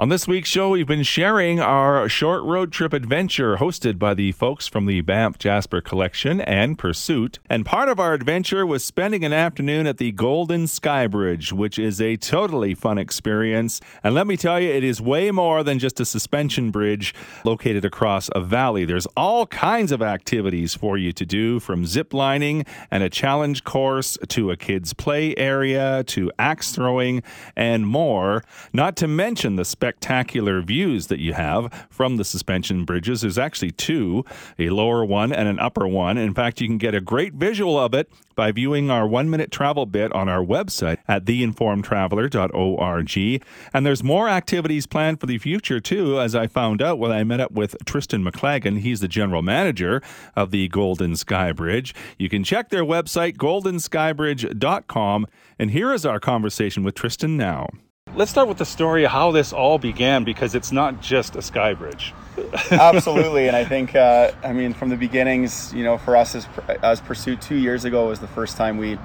On 0.00 0.08
this 0.08 0.26
week's 0.26 0.48
show, 0.48 0.70
we've 0.70 0.86
been 0.86 1.02
sharing 1.02 1.60
our 1.60 2.08
short 2.08 2.42
road 2.44 2.72
trip 2.72 2.94
adventure 2.94 3.58
hosted 3.58 3.98
by 3.98 4.14
the 4.14 4.32
folks 4.32 4.66
from 4.66 4.86
the 4.86 5.02
Banff 5.02 5.38
Jasper 5.38 5.82
Collection 5.82 6.40
and 6.40 6.78
Pursuit. 6.78 7.38
And 7.50 7.66
part 7.66 7.90
of 7.90 8.00
our 8.00 8.14
adventure 8.14 8.64
was 8.64 8.82
spending 8.82 9.26
an 9.26 9.34
afternoon 9.34 9.86
at 9.86 9.98
the 9.98 10.10
Golden 10.12 10.64
Skybridge, 10.64 11.52
which 11.52 11.78
is 11.78 12.00
a 12.00 12.16
totally 12.16 12.72
fun 12.72 12.96
experience. 12.96 13.82
And 14.02 14.14
let 14.14 14.26
me 14.26 14.38
tell 14.38 14.58
you, 14.58 14.70
it 14.70 14.84
is 14.84 15.02
way 15.02 15.30
more 15.30 15.62
than 15.62 15.78
just 15.78 16.00
a 16.00 16.06
suspension 16.06 16.70
bridge 16.70 17.14
located 17.44 17.84
across 17.84 18.30
a 18.34 18.40
valley. 18.40 18.86
There's 18.86 19.06
all 19.18 19.46
kinds 19.48 19.92
of 19.92 20.00
activities 20.00 20.74
for 20.74 20.96
you 20.96 21.12
to 21.12 21.26
do 21.26 21.60
from 21.60 21.84
zip 21.84 22.14
lining 22.14 22.64
and 22.90 23.02
a 23.02 23.10
challenge 23.10 23.64
course 23.64 24.16
to 24.28 24.50
a 24.50 24.56
kids' 24.56 24.94
play 24.94 25.36
area 25.36 26.04
to 26.04 26.32
axe 26.38 26.72
throwing 26.72 27.22
and 27.54 27.86
more. 27.86 28.42
Not 28.72 28.96
to 28.96 29.06
mention 29.06 29.56
the 29.56 29.66
spectacular 29.90 30.62
views 30.62 31.08
that 31.08 31.18
you 31.18 31.32
have 31.32 31.88
from 31.90 32.16
the 32.16 32.24
suspension 32.24 32.84
bridges. 32.84 33.22
There's 33.22 33.38
actually 33.38 33.72
two 33.72 34.24
a 34.56 34.70
lower 34.70 35.04
one 35.04 35.32
and 35.32 35.48
an 35.48 35.58
upper 35.58 35.88
one. 35.88 36.16
In 36.16 36.32
fact, 36.32 36.60
you 36.60 36.68
can 36.68 36.78
get 36.78 36.94
a 36.94 37.00
great 37.00 37.34
visual 37.34 37.76
of 37.76 37.92
it 37.92 38.08
by 38.36 38.52
viewing 38.52 38.88
our 38.88 39.08
one 39.08 39.28
minute 39.28 39.50
travel 39.50 39.86
bit 39.86 40.12
on 40.12 40.28
our 40.28 40.44
website 40.44 40.98
at 41.08 41.24
theinformedtraveler.org. 41.24 43.42
And 43.74 43.84
there's 43.84 44.04
more 44.04 44.28
activities 44.28 44.86
planned 44.86 45.18
for 45.18 45.26
the 45.26 45.38
future, 45.38 45.80
too, 45.80 46.20
as 46.20 46.36
I 46.36 46.46
found 46.46 46.80
out 46.80 47.00
when 47.00 47.10
I 47.10 47.24
met 47.24 47.40
up 47.40 47.50
with 47.50 47.74
Tristan 47.84 48.24
McLagan. 48.24 48.78
He's 48.78 49.00
the 49.00 49.08
general 49.08 49.42
manager 49.42 50.02
of 50.36 50.52
the 50.52 50.68
Golden 50.68 51.14
Skybridge. 51.14 51.92
You 52.16 52.28
can 52.28 52.44
check 52.44 52.68
their 52.68 52.84
website, 52.84 53.38
goldenskybridge.com. 53.38 55.26
And 55.58 55.72
here 55.72 55.92
is 55.92 56.06
our 56.06 56.20
conversation 56.20 56.84
with 56.84 56.94
Tristan 56.94 57.36
now. 57.36 57.70
Let's 58.12 58.32
start 58.32 58.48
with 58.48 58.58
the 58.58 58.64
story 58.64 59.04
of 59.04 59.12
how 59.12 59.30
this 59.30 59.52
all 59.52 59.78
began 59.78 60.24
because 60.24 60.56
it's 60.56 60.72
not 60.72 61.00
just 61.00 61.36
a 61.36 61.42
sky 61.42 61.74
bridge. 61.74 62.12
Absolutely, 62.72 63.46
and 63.46 63.56
I 63.56 63.64
think 63.64 63.94
uh, 63.94 64.32
I 64.42 64.52
mean 64.52 64.74
from 64.74 64.88
the 64.88 64.96
beginnings, 64.96 65.72
you 65.72 65.84
know, 65.84 65.96
for 65.96 66.16
us 66.16 66.34
as 66.34 66.48
as 66.82 67.00
Pursuit 67.00 67.40
two 67.40 67.54
years 67.54 67.84
ago 67.84 68.08
was 68.08 68.18
the 68.18 68.26
first 68.26 68.56
time 68.56 68.78
we 68.78 68.98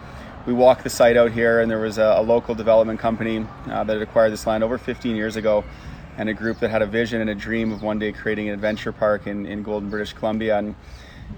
we 0.47 0.53
walked 0.53 0.83
the 0.83 0.89
site 0.89 1.17
out 1.17 1.31
here, 1.31 1.59
and 1.59 1.69
there 1.69 1.79
was 1.79 1.99
a, 1.99 2.15
a 2.17 2.23
local 2.23 2.55
development 2.55 2.99
company 2.99 3.45
uh, 3.67 3.83
that 3.83 3.93
had 3.93 4.01
acquired 4.01 4.31
this 4.31 4.47
land 4.47 4.63
over 4.63 4.77
15 4.79 5.15
years 5.15 5.35
ago, 5.35 5.63
and 6.17 6.27
a 6.27 6.33
group 6.33 6.59
that 6.59 6.71
had 6.71 6.81
a 6.81 6.87
vision 6.87 7.21
and 7.21 7.29
a 7.29 7.35
dream 7.35 7.71
of 7.71 7.83
one 7.83 7.99
day 7.99 8.11
creating 8.11 8.47
an 8.47 8.55
adventure 8.55 8.91
park 8.91 9.27
in, 9.27 9.45
in 9.45 9.61
Golden, 9.61 9.91
British 9.91 10.13
Columbia, 10.13 10.57
and 10.57 10.73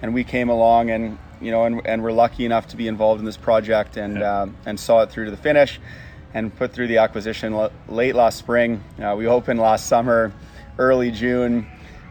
and 0.02 0.14
we 0.14 0.24
came 0.24 0.48
along 0.48 0.90
and 0.90 1.18
you 1.42 1.52
know 1.52 1.66
and, 1.66 1.86
and 1.86 2.02
we're 2.02 2.14
lucky 2.14 2.46
enough 2.46 2.68
to 2.68 2.78
be 2.78 2.88
involved 2.88 3.20
in 3.20 3.26
this 3.26 3.38
project 3.38 3.98
and 3.98 4.24
uh, 4.24 4.48
and 4.66 4.80
saw 4.80 5.02
it 5.02 5.12
through 5.12 5.26
to 5.26 5.32
the 5.32 5.38
finish 5.38 5.82
and 6.34 6.56
put 6.56 6.74
through 6.74 6.88
the 6.88 6.98
acquisition 6.98 7.54
l- 7.54 7.72
late 7.88 8.16
last 8.16 8.38
spring. 8.38 8.84
Uh, 9.02 9.16
we 9.18 9.28
opened 9.28 9.60
last 9.60 9.88
summer, 9.88 10.32
early 10.78 11.12
June, 11.12 11.68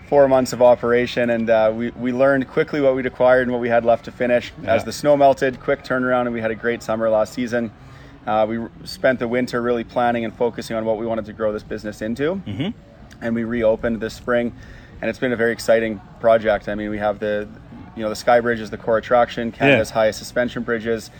four 0.08 0.28
months 0.28 0.52
of 0.52 0.62
operation, 0.62 1.30
and 1.30 1.50
uh, 1.50 1.72
we, 1.74 1.90
we 1.90 2.12
learned 2.12 2.48
quickly 2.48 2.80
what 2.80 2.94
we'd 2.94 3.06
acquired 3.06 3.42
and 3.42 3.52
what 3.52 3.60
we 3.60 3.68
had 3.68 3.84
left 3.84 4.04
to 4.04 4.12
finish. 4.12 4.52
As 4.64 4.84
the 4.84 4.92
snow 4.92 5.16
melted, 5.16 5.60
quick 5.60 5.82
turnaround, 5.82 6.22
and 6.22 6.32
we 6.32 6.40
had 6.40 6.50
a 6.50 6.54
great 6.54 6.82
summer 6.82 7.10
last 7.10 7.32
season. 7.32 7.70
Uh, 8.26 8.44
we 8.48 8.58
spent 8.84 9.18
the 9.18 9.28
winter 9.28 9.62
really 9.62 9.84
planning 9.84 10.24
and 10.24 10.34
focusing 10.34 10.76
on 10.76 10.84
what 10.84 10.98
we 10.98 11.06
wanted 11.06 11.24
to 11.26 11.32
grow 11.32 11.52
this 11.52 11.62
business 11.62 12.02
into, 12.02 12.36
mm-hmm. 12.46 12.70
and 13.22 13.34
we 13.34 13.44
reopened 13.44 14.00
this 14.00 14.14
spring, 14.14 14.52
and 15.00 15.08
it's 15.08 15.18
been 15.18 15.32
a 15.32 15.36
very 15.36 15.52
exciting 15.52 16.00
project. 16.20 16.68
I 16.68 16.74
mean, 16.74 16.90
we 16.90 16.98
have 16.98 17.20
the 17.20 17.48
you 17.94 18.02
know 18.02 18.08
the 18.08 18.16
Skybridge 18.16 18.58
is 18.58 18.70
the 18.70 18.76
core 18.76 18.98
attraction, 18.98 19.52
Canada's 19.52 19.90
highest 19.90 20.18
suspension 20.18 20.64
bridges. 20.64 21.10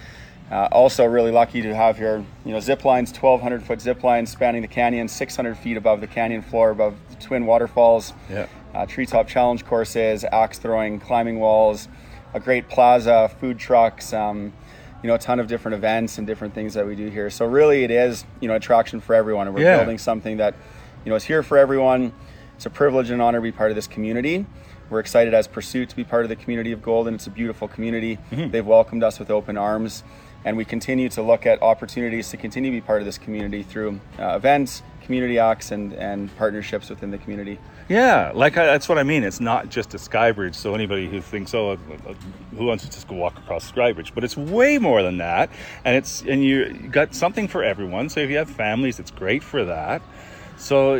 Uh, 0.50 0.68
also, 0.70 1.04
really 1.04 1.32
lucky 1.32 1.60
to 1.60 1.74
have 1.74 1.98
here, 1.98 2.24
you 2.44 2.52
know, 2.52 2.60
zip 2.60 2.84
lines, 2.84 3.10
1,200 3.10 3.62
foot 3.64 3.80
zip 3.80 4.04
lines 4.04 4.30
spanning 4.30 4.62
the 4.62 4.68
canyon, 4.68 5.08
600 5.08 5.56
feet 5.58 5.76
above 5.76 6.00
the 6.00 6.06
canyon 6.06 6.40
floor, 6.40 6.70
above 6.70 6.94
the 7.10 7.16
twin 7.16 7.46
waterfalls. 7.46 8.12
Yeah. 8.30 8.46
Uh, 8.72 8.86
treetop 8.86 9.26
challenge 9.26 9.64
courses, 9.64 10.24
axe 10.30 10.58
throwing, 10.58 11.00
climbing 11.00 11.40
walls, 11.40 11.88
a 12.34 12.38
great 12.38 12.68
plaza, 12.68 13.28
food 13.40 13.58
trucks, 13.58 14.12
um, 14.12 14.52
you 15.02 15.08
know, 15.08 15.14
a 15.14 15.18
ton 15.18 15.40
of 15.40 15.48
different 15.48 15.74
events 15.74 16.18
and 16.18 16.26
different 16.26 16.54
things 16.54 16.74
that 16.74 16.86
we 16.86 16.94
do 16.94 17.08
here. 17.08 17.28
So 17.30 17.44
really, 17.46 17.82
it 17.82 17.90
is, 17.90 18.24
you 18.40 18.46
know, 18.46 18.54
attraction 18.54 19.00
for 19.00 19.14
everyone, 19.14 19.48
and 19.48 19.56
we're 19.56 19.62
Yeah. 19.62 19.78
building 19.78 19.98
something 19.98 20.36
that, 20.36 20.54
you 21.04 21.10
know, 21.10 21.16
is 21.16 21.24
here 21.24 21.42
for 21.42 21.58
everyone. 21.58 22.12
It's 22.54 22.66
a 22.66 22.70
privilege 22.70 23.10
and 23.10 23.20
honor 23.20 23.38
to 23.38 23.42
be 23.42 23.52
part 23.52 23.70
of 23.70 23.74
this 23.74 23.86
community. 23.88 24.46
We're 24.90 25.00
excited 25.00 25.34
as 25.34 25.48
Pursuit 25.48 25.88
to 25.88 25.96
be 25.96 26.04
part 26.04 26.24
of 26.24 26.28
the 26.28 26.36
community 26.36 26.70
of 26.70 26.82
Golden. 26.82 27.14
It's 27.14 27.26
a 27.26 27.30
beautiful 27.30 27.66
community. 27.66 28.18
They've 28.30 28.64
welcomed 28.66 29.02
us 29.02 29.18
with 29.18 29.30
open 29.30 29.58
arms, 29.58 30.04
and 30.46 30.56
we 30.56 30.64
continue 30.64 31.08
to 31.08 31.22
look 31.22 31.44
at 31.44 31.60
opportunities 31.60 32.30
to 32.30 32.36
continue 32.36 32.70
to 32.70 32.76
be 32.76 32.80
part 32.80 33.00
of 33.02 33.04
this 33.04 33.18
community 33.18 33.64
through 33.64 34.00
uh, 34.20 34.36
events, 34.36 34.80
community 35.02 35.40
acts, 35.40 35.72
and, 35.72 35.92
and 35.94 36.34
partnerships 36.36 36.88
within 36.88 37.10
the 37.10 37.18
community. 37.18 37.58
Yeah, 37.88 38.30
like 38.32 38.56
I, 38.56 38.64
that's 38.64 38.88
what 38.88 38.96
I 38.96 39.02
mean. 39.02 39.24
It's 39.24 39.40
not 39.40 39.68
just 39.70 39.92
a 39.94 39.98
sky 39.98 40.30
bridge. 40.30 40.54
So 40.54 40.74
anybody 40.74 41.08
who 41.08 41.20
thinks, 41.20 41.52
oh, 41.52 41.70
uh, 41.70 41.76
uh, 42.08 42.14
who 42.56 42.64
wants 42.64 42.84
to 42.84 42.90
just 42.90 43.08
go 43.08 43.16
walk 43.16 43.36
across 43.38 43.62
the 43.64 43.68
sky 43.70 43.90
bridge? 43.90 44.14
But 44.14 44.22
it's 44.22 44.36
way 44.36 44.78
more 44.78 45.02
than 45.02 45.18
that, 45.18 45.50
and 45.84 45.96
it's 45.96 46.22
and 46.22 46.42
you 46.44 46.72
got 46.90 47.12
something 47.12 47.48
for 47.48 47.64
everyone. 47.64 48.08
So 48.08 48.20
if 48.20 48.30
you 48.30 48.36
have 48.36 48.48
families, 48.48 49.00
it's 49.00 49.10
great 49.10 49.42
for 49.42 49.64
that. 49.64 50.00
So, 50.58 50.94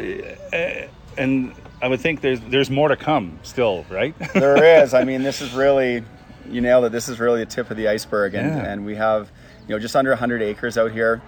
uh, 0.53 0.89
and 1.17 1.55
I 1.81 1.89
would 1.89 2.01
think 2.01 2.21
there's 2.21 2.41
there's 2.41 2.71
more 2.71 2.89
to 2.89 2.97
come 2.97 3.39
still, 3.43 3.87
right? 3.91 4.15
there 4.35 4.83
is. 4.83 4.93
I 4.93 5.05
mean, 5.11 5.23
this 5.23 5.41
is 5.41 5.53
really, 5.55 6.03
you 6.51 6.61
nailed 6.61 6.85
it. 6.85 6.93
This 6.93 7.09
is 7.09 7.19
really 7.21 7.41
the 7.41 7.51
tip 7.51 7.71
of 7.71 7.77
the 7.77 7.89
iceberg, 7.89 8.35
and, 8.35 8.49
Yeah. 8.57 8.65
and 8.73 8.85
we 8.87 8.95
have, 8.97 9.31
you 9.69 9.75
know, 9.75 9.79
just 9.79 9.97
under 9.97 10.11
100 10.11 10.43
acres 10.43 10.77
out 10.79 10.93
here. 10.93 11.23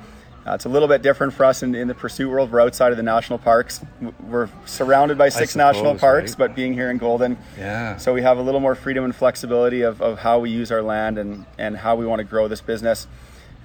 Uh, 0.46 0.54
it's 0.54 0.64
a 0.64 0.68
little 0.68 0.88
bit 0.88 1.02
different 1.02 1.34
for 1.34 1.44
us 1.44 1.62
in, 1.62 1.74
in 1.74 1.88
the 1.88 1.94
pursuit 1.94 2.30
world. 2.30 2.50
We're 2.50 2.60
outside 2.62 2.90
of 2.90 2.96
the 2.96 3.02
national 3.02 3.38
parks. 3.38 3.80
We're 4.26 4.48
surrounded 4.64 5.18
by 5.18 5.28
six 5.28 5.54
national 5.54 5.96
parks, 5.96 6.30
right? 6.32 6.38
but 6.38 6.54
being 6.56 6.72
here 6.72 6.90
in 6.90 6.96
Golden, 6.96 7.36
Yeah. 7.58 7.98
So 7.98 8.14
we 8.14 8.22
have 8.22 8.38
a 8.38 8.42
little 8.42 8.60
more 8.60 8.74
freedom 8.74 9.04
and 9.04 9.14
flexibility 9.14 9.82
of, 9.82 10.00
of 10.00 10.20
how 10.20 10.38
we 10.38 10.48
use 10.50 10.72
our 10.72 10.80
land 10.80 11.18
and, 11.18 11.44
and 11.58 11.76
how 11.76 11.96
we 11.96 12.06
want 12.06 12.20
to 12.20 12.24
grow 12.24 12.48
this 12.48 12.62
business. 12.62 13.06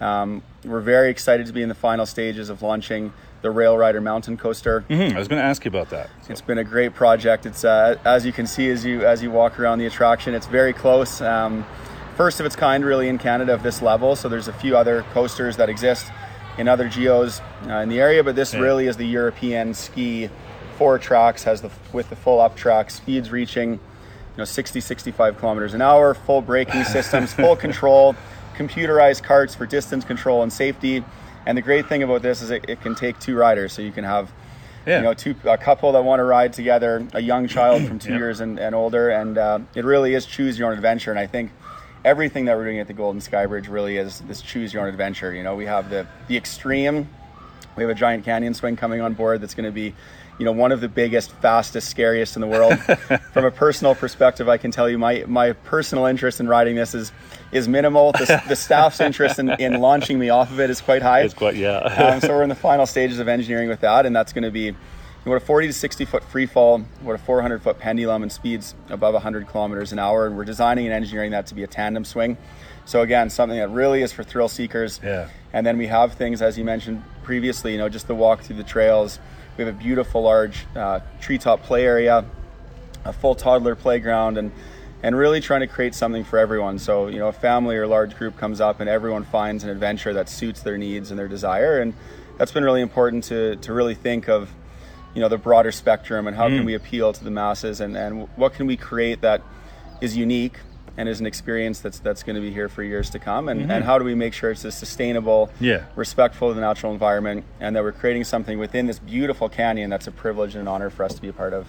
Um, 0.01 0.41
we're 0.65 0.81
very 0.81 1.09
excited 1.09 1.45
to 1.45 1.53
be 1.53 1.61
in 1.61 1.69
the 1.69 1.75
final 1.75 2.05
stages 2.05 2.49
of 2.49 2.61
launching 2.61 3.13
the 3.43 3.51
Rail 3.51 3.77
Rider 3.77 4.01
mountain 4.01 4.37
coaster. 4.37 4.83
Mm-hmm. 4.89 5.15
I 5.15 5.19
was 5.19 5.27
going 5.27 5.39
to 5.39 5.45
ask 5.45 5.63
you 5.63 5.69
about 5.69 5.89
that. 5.91 6.09
So. 6.23 6.31
It's 6.31 6.41
been 6.41 6.57
a 6.57 6.63
great 6.63 6.95
project. 6.95 7.45
It's 7.45 7.63
uh, 7.63 7.97
as 8.05 8.25
you 8.25 8.31
can 8.31 8.47
see 8.47 8.69
as 8.69 8.83
you 8.83 9.05
as 9.05 9.21
you 9.21 9.29
walk 9.29 9.59
around 9.59 9.77
the 9.77 9.85
attraction. 9.85 10.33
It's 10.33 10.47
very 10.47 10.73
close. 10.73 11.21
Um, 11.21 11.65
first 12.15 12.39
of 12.39 12.45
its 12.45 12.55
kind, 12.55 12.83
really, 12.83 13.09
in 13.09 13.19
Canada 13.19 13.53
of 13.53 13.61
this 13.61 13.81
level. 13.81 14.15
So 14.15 14.29
there's 14.29 14.47
a 14.47 14.53
few 14.53 14.75
other 14.75 15.03
coasters 15.13 15.57
that 15.57 15.69
exist 15.69 16.11
in 16.57 16.67
other 16.67 16.87
geos 16.87 17.41
uh, 17.67 17.73
in 17.75 17.89
the 17.89 17.99
area, 17.99 18.23
but 18.23 18.35
this 18.35 18.53
yeah. 18.53 18.61
really 18.61 18.87
is 18.87 18.97
the 18.97 19.05
European 19.05 19.73
ski 19.73 20.29
four 20.77 20.97
tracks. 20.97 21.43
Has 21.43 21.61
the 21.61 21.69
with 21.91 22.09
the 22.09 22.15
full 22.15 22.39
up 22.39 22.55
track, 22.55 22.89
speeds 22.89 23.29
reaching 23.29 23.73
you 23.73 23.79
know 24.39 24.45
60 24.45 24.79
65 24.79 25.37
kilometers 25.37 25.75
an 25.75 25.81
hour 25.81 26.15
full 26.15 26.41
braking 26.41 26.83
systems 26.85 27.33
full 27.35 27.55
control 27.55 28.15
computerized 28.55 29.21
carts 29.21 29.53
for 29.53 29.67
distance 29.67 30.03
control 30.03 30.41
and 30.41 30.51
safety 30.51 31.03
and 31.45 31.57
the 31.57 31.61
great 31.61 31.87
thing 31.87 32.03
about 32.03 32.21
this 32.21 32.41
is 32.41 32.51
it, 32.51 32.65
it 32.67 32.81
can 32.81 32.95
take 32.95 33.19
two 33.19 33.35
riders, 33.35 33.73
so 33.73 33.81
you 33.81 33.91
can 33.91 34.03
have 34.03 34.31
yeah. 34.85 34.97
you 34.97 35.03
know 35.03 35.13
two 35.13 35.35
a 35.45 35.57
couple 35.57 35.91
that 35.91 36.03
want 36.03 36.19
to 36.19 36.23
ride 36.23 36.53
together, 36.53 37.07
a 37.13 37.21
young 37.21 37.47
child 37.47 37.85
from 37.87 37.99
two 37.99 38.11
yep. 38.11 38.19
years 38.19 38.39
and, 38.39 38.59
and 38.59 38.75
older, 38.75 39.09
and 39.09 39.37
uh, 39.37 39.59
it 39.75 39.85
really 39.85 40.13
is 40.13 40.25
choose 40.25 40.57
your 40.57 40.69
own 40.69 40.75
adventure. 40.75 41.11
And 41.11 41.19
I 41.19 41.27
think 41.27 41.51
everything 42.05 42.45
that 42.45 42.57
we're 42.57 42.65
doing 42.65 42.79
at 42.79 42.87
the 42.87 42.93
Golden 42.93 43.21
Skybridge 43.21 43.69
really 43.69 43.97
is 43.97 44.19
this 44.21 44.41
choose 44.41 44.73
your 44.73 44.83
own 44.83 44.89
adventure. 44.89 45.33
You 45.33 45.43
know, 45.43 45.55
we 45.55 45.65
have 45.65 45.89
the 45.89 46.07
the 46.27 46.37
extreme, 46.37 47.09
we 47.75 47.83
have 47.83 47.89
a 47.89 47.95
giant 47.95 48.25
canyon 48.25 48.53
swing 48.53 48.75
coming 48.75 49.01
on 49.01 49.13
board 49.13 49.41
that's 49.41 49.55
going 49.55 49.65
to 49.65 49.71
be 49.71 49.93
you 50.37 50.45
know 50.45 50.51
one 50.51 50.71
of 50.71 50.81
the 50.81 50.87
biggest 50.87 51.31
fastest 51.33 51.89
scariest 51.89 52.35
in 52.35 52.41
the 52.41 52.47
world. 52.47 52.77
From 53.33 53.45
a 53.45 53.51
personal 53.51 53.95
perspective 53.95 54.47
i 54.47 54.57
can 54.57 54.71
tell 54.71 54.89
you 54.89 54.97
my 54.97 55.23
my 55.27 55.53
personal 55.53 56.05
interest 56.05 56.39
in 56.39 56.47
riding 56.47 56.75
this 56.75 56.93
is 56.93 57.11
is 57.53 57.67
minimal. 57.67 58.11
The, 58.11 58.43
the 58.47 58.55
staff's 58.55 58.99
interest 58.99 59.39
in, 59.39 59.49
in 59.51 59.79
launching 59.79 60.19
me 60.19 60.29
off 60.29 60.51
of 60.51 60.59
it 60.59 60.69
is 60.69 60.81
quite 60.81 61.01
high. 61.01 61.21
It's 61.21 61.33
quite 61.33 61.55
yeah. 61.55 61.81
Um, 62.13 62.19
so 62.19 62.29
we're 62.29 62.43
in 62.43 62.49
the 62.49 62.55
final 62.55 62.85
stages 62.85 63.19
of 63.19 63.27
engineering 63.27 63.69
with 63.69 63.81
that 63.81 64.05
and 64.05 64.15
that's 64.15 64.33
going 64.33 64.43
to 64.43 64.51
be 64.51 64.75
what 65.23 65.35
a 65.35 65.39
40 65.39 65.67
to 65.67 65.73
60 65.73 66.05
foot 66.05 66.23
free 66.23 66.45
fall 66.45 66.79
what 67.01 67.13
a 67.13 67.17
400 67.17 67.61
foot 67.61 67.79
pendulum 67.79 68.23
and 68.23 68.31
speeds 68.31 68.75
above 68.89 69.13
100 69.13 69.47
kilometers 69.47 69.93
an 69.93 69.99
hour 69.99 70.27
and 70.27 70.35
we're 70.35 70.43
designing 70.43 70.85
and 70.85 70.93
engineering 70.93 71.31
that 71.31 71.45
to 71.47 71.55
be 71.55 71.63
a 71.63 71.67
tandem 71.67 72.03
swing. 72.03 72.37
So 72.85 73.01
again 73.01 73.29
something 73.29 73.57
that 73.57 73.69
really 73.69 74.01
is 74.01 74.11
for 74.11 74.23
thrill 74.23 74.49
seekers. 74.49 74.99
Yeah. 75.03 75.29
And 75.53 75.65
then 75.65 75.77
we 75.77 75.87
have 75.87 76.13
things 76.13 76.41
as 76.41 76.57
you 76.57 76.65
mentioned 76.65 77.03
previously 77.23 77.73
you 77.73 77.77
know 77.77 77.89
just 77.89 78.07
the 78.07 78.15
walk 78.15 78.41
through 78.41 78.57
the 78.57 78.63
trails 78.63 79.19
we 79.57 79.63
have 79.63 79.73
a 79.73 79.77
beautiful 79.77 80.23
large 80.23 80.65
uh, 80.75 80.99
treetop 81.21 81.63
play 81.63 81.85
area, 81.85 82.25
a 83.05 83.13
full 83.13 83.35
toddler 83.35 83.75
playground, 83.75 84.37
and 84.37 84.51
and 85.01 85.17
really 85.17 85.41
trying 85.41 85.59
to 85.61 85.67
create 85.67 85.93
something 85.93 86.23
for 86.23 86.39
everyone. 86.39 86.79
So 86.79 87.07
you 87.07 87.19
know, 87.19 87.27
a 87.27 87.33
family 87.33 87.75
or 87.75 87.87
large 87.87 88.15
group 88.15 88.37
comes 88.37 88.61
up, 88.61 88.79
and 88.79 88.89
everyone 88.89 89.23
finds 89.23 89.63
an 89.63 89.69
adventure 89.69 90.13
that 90.13 90.29
suits 90.29 90.61
their 90.61 90.77
needs 90.77 91.11
and 91.11 91.19
their 91.19 91.27
desire, 91.27 91.79
and 91.79 91.93
that's 92.37 92.51
been 92.51 92.63
really 92.63 92.81
important 92.81 93.23
to 93.25 93.55
to 93.57 93.73
really 93.73 93.95
think 93.95 94.27
of 94.27 94.49
you 95.13 95.21
know 95.21 95.29
the 95.29 95.37
broader 95.37 95.71
spectrum 95.71 96.27
and 96.27 96.35
how 96.35 96.47
mm. 96.47 96.57
can 96.57 96.65
we 96.65 96.73
appeal 96.73 97.13
to 97.13 97.23
the 97.23 97.31
masses 97.31 97.79
and 97.79 97.95
and 97.95 98.27
what 98.35 98.53
can 98.53 98.65
we 98.65 98.75
create 98.77 99.21
that 99.21 99.41
is 100.01 100.17
unique 100.17 100.57
and 100.97 101.09
is 101.09 101.19
an 101.19 101.25
experience 101.25 101.79
that's 101.79 101.99
that's 101.99 102.23
going 102.23 102.35
to 102.35 102.41
be 102.41 102.51
here 102.51 102.69
for 102.69 102.83
years 102.83 103.09
to 103.09 103.19
come 103.19 103.49
and, 103.49 103.61
mm-hmm. 103.61 103.71
and 103.71 103.83
how 103.83 103.97
do 103.97 104.05
we 104.05 104.15
make 104.15 104.33
sure 104.33 104.51
it's 104.51 104.65
a 104.65 104.71
sustainable 104.71 105.49
yeah. 105.59 105.85
respectful 105.95 106.49
of 106.49 106.55
the 106.55 106.61
natural 106.61 106.91
environment 106.91 107.43
and 107.59 107.75
that 107.75 107.83
we're 107.83 107.91
creating 107.91 108.23
something 108.23 108.59
within 108.59 108.85
this 108.85 108.99
beautiful 108.99 109.49
canyon 109.49 109.89
that's 109.89 110.07
a 110.07 110.11
privilege 110.11 110.55
and 110.55 110.61
an 110.61 110.67
honor 110.67 110.89
for 110.89 111.03
us 111.03 111.13
to 111.15 111.21
be 111.21 111.27
a 111.27 111.33
part 111.33 111.53
of 111.53 111.67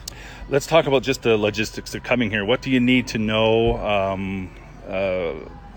let's 0.48 0.66
talk 0.66 0.86
about 0.86 1.02
just 1.02 1.22
the 1.22 1.36
logistics 1.36 1.94
of 1.94 2.02
coming 2.02 2.30
here 2.30 2.44
what 2.44 2.60
do 2.62 2.70
you 2.70 2.80
need 2.80 3.06
to 3.06 3.18
know 3.18 3.78
um, 3.78 4.50
uh, 4.88 5.34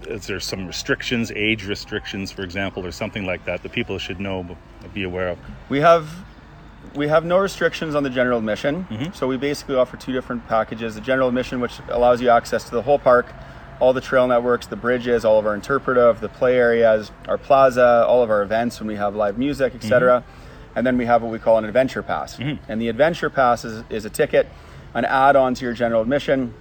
is 0.07 0.27
there 0.27 0.39
some 0.39 0.67
restrictions 0.67 1.31
age 1.31 1.65
restrictions 1.65 2.31
for 2.31 2.43
example 2.43 2.86
or 2.86 2.91
something 2.91 3.25
like 3.25 3.43
that 3.45 3.63
that 3.63 3.71
people 3.71 3.97
should 3.97 4.19
know 4.19 4.57
be 4.93 5.03
aware 5.03 5.29
of 5.29 5.39
we 5.69 5.79
have 5.79 6.27
we 6.95 7.08
have 7.08 7.26
no 7.26 7.38
restrictions 7.38 7.95
on 7.95 8.04
the 8.04 8.10
general 8.10 8.39
admission. 8.39 8.86
Mm-hmm. 8.89 9.13
So 9.13 9.28
we 9.28 9.38
basically 9.38 9.76
offer 9.76 9.97
two 9.97 10.13
different 10.13 10.47
packages: 10.47 10.95
the 10.95 11.02
general 11.02 11.28
admission, 11.28 11.60
which 11.60 11.80
allows 11.89 12.21
you 12.21 12.30
access 12.30 12.63
to 12.65 12.71
the 12.71 12.82
whole 12.82 13.00
park, 13.00 13.28
all 13.80 13.93
the 13.93 14.02
trail 14.02 14.28
networks, 14.28 14.67
the 14.67 14.76
bridges, 14.76 15.26
all 15.26 15.39
of 15.39 15.45
our 15.45 15.56
interpretive, 15.56 16.19
the 16.19 16.30
play 16.30 16.58
areas, 16.58 17.12
our 17.28 17.38
plaza, 17.38 18.06
all 18.08 18.23
of 18.23 18.30
our 18.30 18.41
events 18.41 18.80
when 18.80 18.88
we 18.88 18.95
have 18.95 19.15
live 19.15 19.38
music, 19.38 19.76
etc. 19.76 20.21
Mm-hmm. 20.21 20.78
And 20.78 20.86
then 20.86 20.97
we 20.97 21.06
have 21.06 21.23
what 21.23 21.32
we 21.32 21.39
call 21.39 21.58
an 21.58 21.65
adventure 21.65 22.04
pass. 22.04 22.38
Mm-hmm. 22.38 22.71
And 22.71 22.82
the 22.82 22.89
adventure 22.89 23.30
pass 23.30 23.65
is, 23.65 23.84
is 23.89 24.06
a 24.06 24.10
ticket, 24.10 24.47
an 24.93 25.06
add-on 25.06 25.56
to 25.56 25.65
your 25.65 25.73
general 25.73 26.02
admission. 26.02 26.54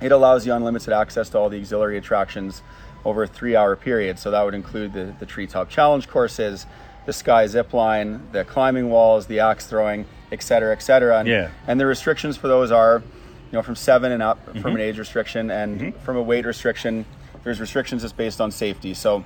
It 0.00 0.10
allows 0.10 0.46
you 0.46 0.54
unlimited 0.54 0.92
access 0.92 1.28
to 1.30 1.38
all 1.38 1.50
the 1.50 1.60
auxiliary 1.60 1.98
attractions 1.98 2.62
over 3.04 3.24
a 3.24 3.26
three-hour 3.26 3.76
period. 3.76 4.18
So 4.18 4.30
that 4.30 4.42
would 4.42 4.54
include 4.54 4.94
the, 4.94 5.14
the 5.18 5.26
treetop 5.26 5.68
challenge 5.68 6.08
courses, 6.08 6.66
the 7.06 7.12
sky 7.12 7.46
zip 7.46 7.72
line, 7.72 8.28
the 8.32 8.44
climbing 8.44 8.90
walls, 8.90 9.26
the 9.26 9.40
axe 9.40 9.66
throwing, 9.66 10.06
et 10.30 10.42
cetera, 10.42 10.72
et 10.72 10.82
cetera. 10.82 11.18
And, 11.18 11.28
yeah. 11.28 11.50
and 11.66 11.80
the 11.80 11.86
restrictions 11.86 12.36
for 12.36 12.48
those 12.48 12.70
are, 12.70 13.02
you 13.50 13.52
know, 13.52 13.62
from 13.62 13.76
seven 13.76 14.12
and 14.12 14.22
up 14.22 14.44
mm-hmm. 14.46 14.60
from 14.60 14.74
an 14.74 14.80
age 14.80 14.98
restriction, 14.98 15.50
and 15.50 15.80
mm-hmm. 15.80 15.98
from 16.04 16.16
a 16.16 16.22
weight 16.22 16.46
restriction, 16.46 17.04
there's 17.44 17.60
restrictions 17.60 18.02
just 18.02 18.16
based 18.16 18.40
on 18.40 18.50
safety. 18.50 18.94
So, 18.94 19.24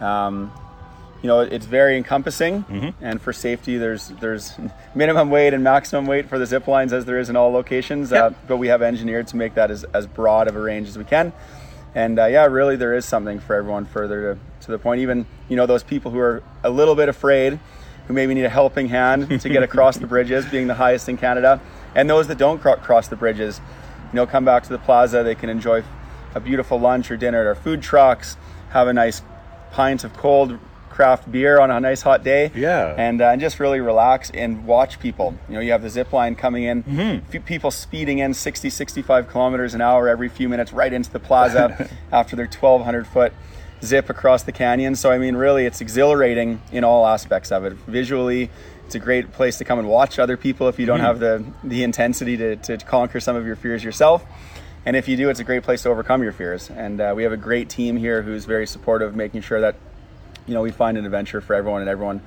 um, 0.00 0.52
you 1.22 1.26
know, 1.26 1.40
it's 1.40 1.66
very 1.66 1.96
encompassing, 1.96 2.62
mm-hmm. 2.62 3.04
and 3.04 3.20
for 3.20 3.32
safety, 3.32 3.76
there's 3.76 4.08
there's 4.20 4.54
minimum 4.94 5.30
weight 5.30 5.52
and 5.52 5.64
maximum 5.64 6.06
weight 6.06 6.28
for 6.28 6.38
the 6.38 6.46
zip 6.46 6.68
lines 6.68 6.92
as 6.92 7.04
there 7.04 7.18
is 7.18 7.28
in 7.28 7.36
all 7.36 7.50
locations. 7.50 8.12
Yep. 8.12 8.24
Uh, 8.32 8.34
but 8.46 8.56
we 8.58 8.68
have 8.68 8.82
engineered 8.82 9.26
to 9.28 9.36
make 9.36 9.54
that 9.54 9.70
as, 9.70 9.84
as 9.84 10.06
broad 10.06 10.46
of 10.46 10.54
a 10.54 10.60
range 10.60 10.88
as 10.88 10.96
we 10.96 11.04
can 11.04 11.32
and 11.94 12.18
uh, 12.18 12.26
yeah, 12.26 12.46
really, 12.46 12.76
there 12.76 12.94
is 12.94 13.04
something 13.04 13.40
for 13.40 13.56
everyone 13.56 13.86
further 13.86 14.34
to, 14.34 14.40
to 14.66 14.70
the 14.70 14.78
point. 14.78 15.00
Even 15.00 15.26
you 15.48 15.56
know 15.56 15.66
those 15.66 15.82
people 15.82 16.10
who 16.10 16.18
are 16.18 16.42
a 16.62 16.70
little 16.70 16.94
bit 16.94 17.08
afraid, 17.08 17.58
who 18.06 18.14
maybe 18.14 18.34
need 18.34 18.44
a 18.44 18.50
helping 18.50 18.88
hand 18.88 19.40
to 19.40 19.48
get 19.48 19.62
across 19.68 19.96
the 19.96 20.06
bridges, 20.06 20.46
being 20.46 20.66
the 20.66 20.74
highest 20.74 21.08
in 21.08 21.16
Canada, 21.16 21.60
and 21.94 22.08
those 22.08 22.28
that 22.28 22.38
don't 22.38 22.60
cross 22.60 23.08
the 23.08 23.16
bridges, 23.16 23.60
you 24.12 24.16
know, 24.16 24.26
come 24.26 24.44
back 24.44 24.62
to 24.64 24.70
the 24.70 24.78
plaza. 24.78 25.22
They 25.22 25.34
can 25.34 25.48
enjoy 25.48 25.82
a 26.34 26.40
beautiful 26.40 26.78
lunch 26.78 27.10
or 27.10 27.16
dinner 27.16 27.40
at 27.40 27.46
our 27.46 27.54
food 27.54 27.82
trucks, 27.82 28.36
have 28.70 28.88
a 28.88 28.92
nice 28.92 29.22
pint 29.70 30.04
of 30.04 30.14
cold 30.14 30.58
craft 30.98 31.30
beer 31.30 31.60
on 31.60 31.70
a 31.70 31.78
nice 31.78 32.02
hot 32.02 32.24
day. 32.24 32.50
Yeah. 32.56 32.92
And, 32.98 33.22
uh, 33.22 33.28
and 33.28 33.40
just 33.40 33.60
really 33.60 33.78
relax 33.78 34.30
and 34.30 34.66
watch 34.66 34.98
people. 34.98 35.32
You 35.48 35.54
know, 35.54 35.60
you 35.60 35.70
have 35.70 35.80
the 35.80 35.90
zip 35.90 36.12
line 36.12 36.34
coming 36.34 36.64
in, 36.64 36.82
mm-hmm. 36.82 37.38
people 37.44 37.70
speeding 37.70 38.18
in 38.18 38.34
60, 38.34 38.68
65 38.68 39.28
kilometers 39.28 39.74
an 39.74 39.80
hour 39.80 40.08
every 40.08 40.28
few 40.28 40.48
minutes 40.48 40.72
right 40.72 40.92
into 40.92 41.08
the 41.12 41.20
plaza 41.20 41.88
after 42.12 42.34
their 42.34 42.46
1,200 42.46 43.06
foot 43.06 43.32
zip 43.80 44.10
across 44.10 44.42
the 44.42 44.50
canyon. 44.50 44.96
So, 44.96 45.12
I 45.12 45.18
mean, 45.18 45.36
really, 45.36 45.66
it's 45.66 45.80
exhilarating 45.80 46.60
in 46.72 46.82
all 46.82 47.06
aspects 47.06 47.52
of 47.52 47.64
it. 47.64 47.74
Visually, 47.74 48.50
it's 48.84 48.96
a 48.96 48.98
great 48.98 49.30
place 49.30 49.58
to 49.58 49.64
come 49.64 49.78
and 49.78 49.86
watch 49.86 50.18
other 50.18 50.36
people 50.36 50.66
if 50.66 50.80
you 50.80 50.86
don't 50.86 50.98
mm-hmm. 50.98 51.06
have 51.06 51.20
the, 51.20 51.44
the 51.62 51.84
intensity 51.84 52.36
to, 52.38 52.56
to 52.56 52.76
conquer 52.78 53.20
some 53.20 53.36
of 53.36 53.46
your 53.46 53.54
fears 53.54 53.84
yourself. 53.84 54.26
And 54.84 54.96
if 54.96 55.06
you 55.06 55.16
do, 55.16 55.28
it's 55.28 55.38
a 55.38 55.44
great 55.44 55.62
place 55.62 55.82
to 55.84 55.90
overcome 55.90 56.24
your 56.24 56.32
fears. 56.32 56.70
And 56.70 57.00
uh, 57.00 57.12
we 57.14 57.22
have 57.22 57.32
a 57.32 57.36
great 57.36 57.68
team 57.68 57.96
here 57.96 58.22
who's 58.22 58.46
very 58.46 58.66
supportive, 58.66 59.14
making 59.14 59.42
sure 59.42 59.60
that 59.60 59.76
you 60.48 60.54
know, 60.54 60.62
we 60.62 60.72
find 60.72 60.98
an 60.98 61.04
adventure 61.04 61.40
for 61.40 61.54
everyone, 61.54 61.82
and 61.82 61.90
everyone 61.90 62.22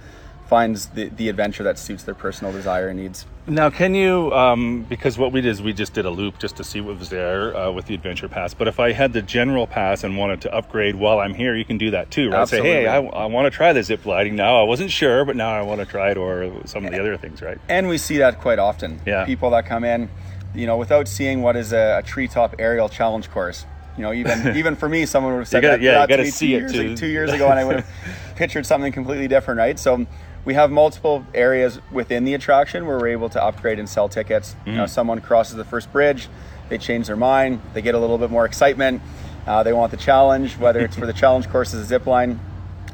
finds 0.48 0.88
the, 0.88 1.08
the 1.08 1.30
adventure 1.30 1.64
that 1.64 1.80
suits 1.80 2.04
their 2.04 2.14
personal 2.14 2.52
desire 2.52 2.90
and 2.90 3.00
needs. 3.00 3.26
Now, 3.48 3.70
can 3.70 3.96
you, 3.96 4.34
um, 4.34 4.86
because 4.90 5.18
what 5.18 5.32
we 5.32 5.40
did 5.40 5.50
is 5.50 5.62
we 5.62 5.72
just 5.72 5.94
did 5.94 6.06
a 6.06 6.10
loop 6.10 6.40
just 6.40 6.58
to 6.58 6.64
see 6.66 6.82
what 6.82 7.00
was 7.00 7.10
there 7.10 7.56
uh, 7.56 7.72
with 7.72 7.86
the 7.86 7.96
adventure 7.96 8.28
pass. 8.28 8.54
But 8.54 8.68
if 8.68 8.78
I 8.78 8.92
had 8.92 9.14
the 9.14 9.22
general 9.22 9.66
pass 9.66 10.04
and 10.04 10.18
wanted 10.18 10.42
to 10.42 10.54
upgrade 10.54 10.96
while 10.96 11.20
I'm 11.20 11.34
here, 11.34 11.56
you 11.56 11.64
can 11.64 11.78
do 11.78 11.92
that 11.92 12.12
too, 12.12 12.32
right? 12.32 12.42
Absolutely. 12.42 12.70
Say, 12.70 12.82
hey, 12.82 12.88
I, 12.88 12.98
I 12.98 13.26
want 13.28 13.46
to 13.46 13.50
try 13.50 13.72
the 13.72 13.82
zip 13.82 14.06
lining 14.06 14.36
now. 14.36 14.60
I 14.60 14.64
wasn't 14.64 14.92
sure, 14.92 15.24
but 15.24 15.38
now 15.38 15.52
I 15.52 15.62
want 15.62 15.80
to 15.80 15.86
try 15.86 16.12
it, 16.12 16.18
or 16.18 16.52
some 16.66 16.86
of 16.86 16.92
the 16.92 17.00
other 17.00 17.16
things, 17.16 17.42
right? 17.42 17.58
And 17.70 17.88
we 17.88 17.98
see 17.98 18.18
that 18.18 18.42
quite 18.42 18.60
often. 18.60 19.00
Yeah. 19.06 19.26
People 19.26 19.52
that 19.52 19.66
come 19.66 19.86
in, 19.86 20.10
you 20.54 20.68
know, 20.68 20.76
without 20.76 21.08
seeing 21.08 21.42
what 21.42 21.56
is 21.56 21.72
a, 21.72 22.00
a 22.00 22.04
treetop 22.04 22.56
aerial 22.60 22.90
challenge 22.90 23.32
course 23.32 23.66
you 23.98 24.04
know, 24.04 24.14
even 24.14 24.56
even 24.58 24.76
for 24.76 24.90
me, 24.90 25.06
someone 25.06 25.34
would 25.34 25.40
have 25.40 25.48
said 25.48 25.62
gotta, 25.62 25.78
that, 25.78 25.82
yeah, 25.82 26.02
you 26.08 26.18
to 26.18 26.32
see 26.32 26.52
two, 26.52 26.56
it 26.56 26.60
years, 26.60 26.72
too. 26.72 26.90
Like, 26.90 26.98
two 26.98 27.08
years 27.08 27.32
ago, 27.34 27.50
and 27.50 27.60
I 27.60 27.66
would 27.66 27.76
have 27.78 27.90
pictured 28.36 28.66
something 28.66 28.92
completely 28.92 29.28
different, 29.28 29.58
right? 29.58 29.78
So 29.78 30.06
we 30.46 30.54
have 30.54 30.72
multiple 30.72 31.26
areas 31.34 31.80
within 31.92 32.26
the 32.26 32.34
attraction 32.34 32.86
where 32.86 32.98
we're 32.98 33.10
able 33.10 33.30
to 33.30 33.44
upgrade 33.44 33.80
and 33.80 33.88
sell 33.88 34.10
tickets. 34.10 34.56
Mm. 34.66 34.68
You 34.68 34.74
know, 34.74 34.84
mm. 34.86 34.90
someone 34.90 35.22
crosses 35.22 35.56
the 35.56 35.66
first 35.66 35.92
bridge, 35.92 36.28
they 36.70 36.78
change 36.78 37.08
their 37.08 37.16
mind, 37.16 37.62
they 37.74 37.82
get 37.82 37.96
a 37.96 38.00
little 38.00 38.18
bit 38.18 38.32
more 38.32 38.46
excitement, 38.46 39.02
uh, 39.46 39.64
they 39.64 39.74
want 39.74 39.92
the 39.92 39.98
challenge, 39.98 40.58
whether 40.58 40.80
it's 40.80 40.96
for 40.96 41.06
the 41.06 41.14
challenge 41.22 41.50
course 41.50 41.74
as 41.74 41.82
a 41.82 41.86
zip 41.86 42.06
line, 42.06 42.40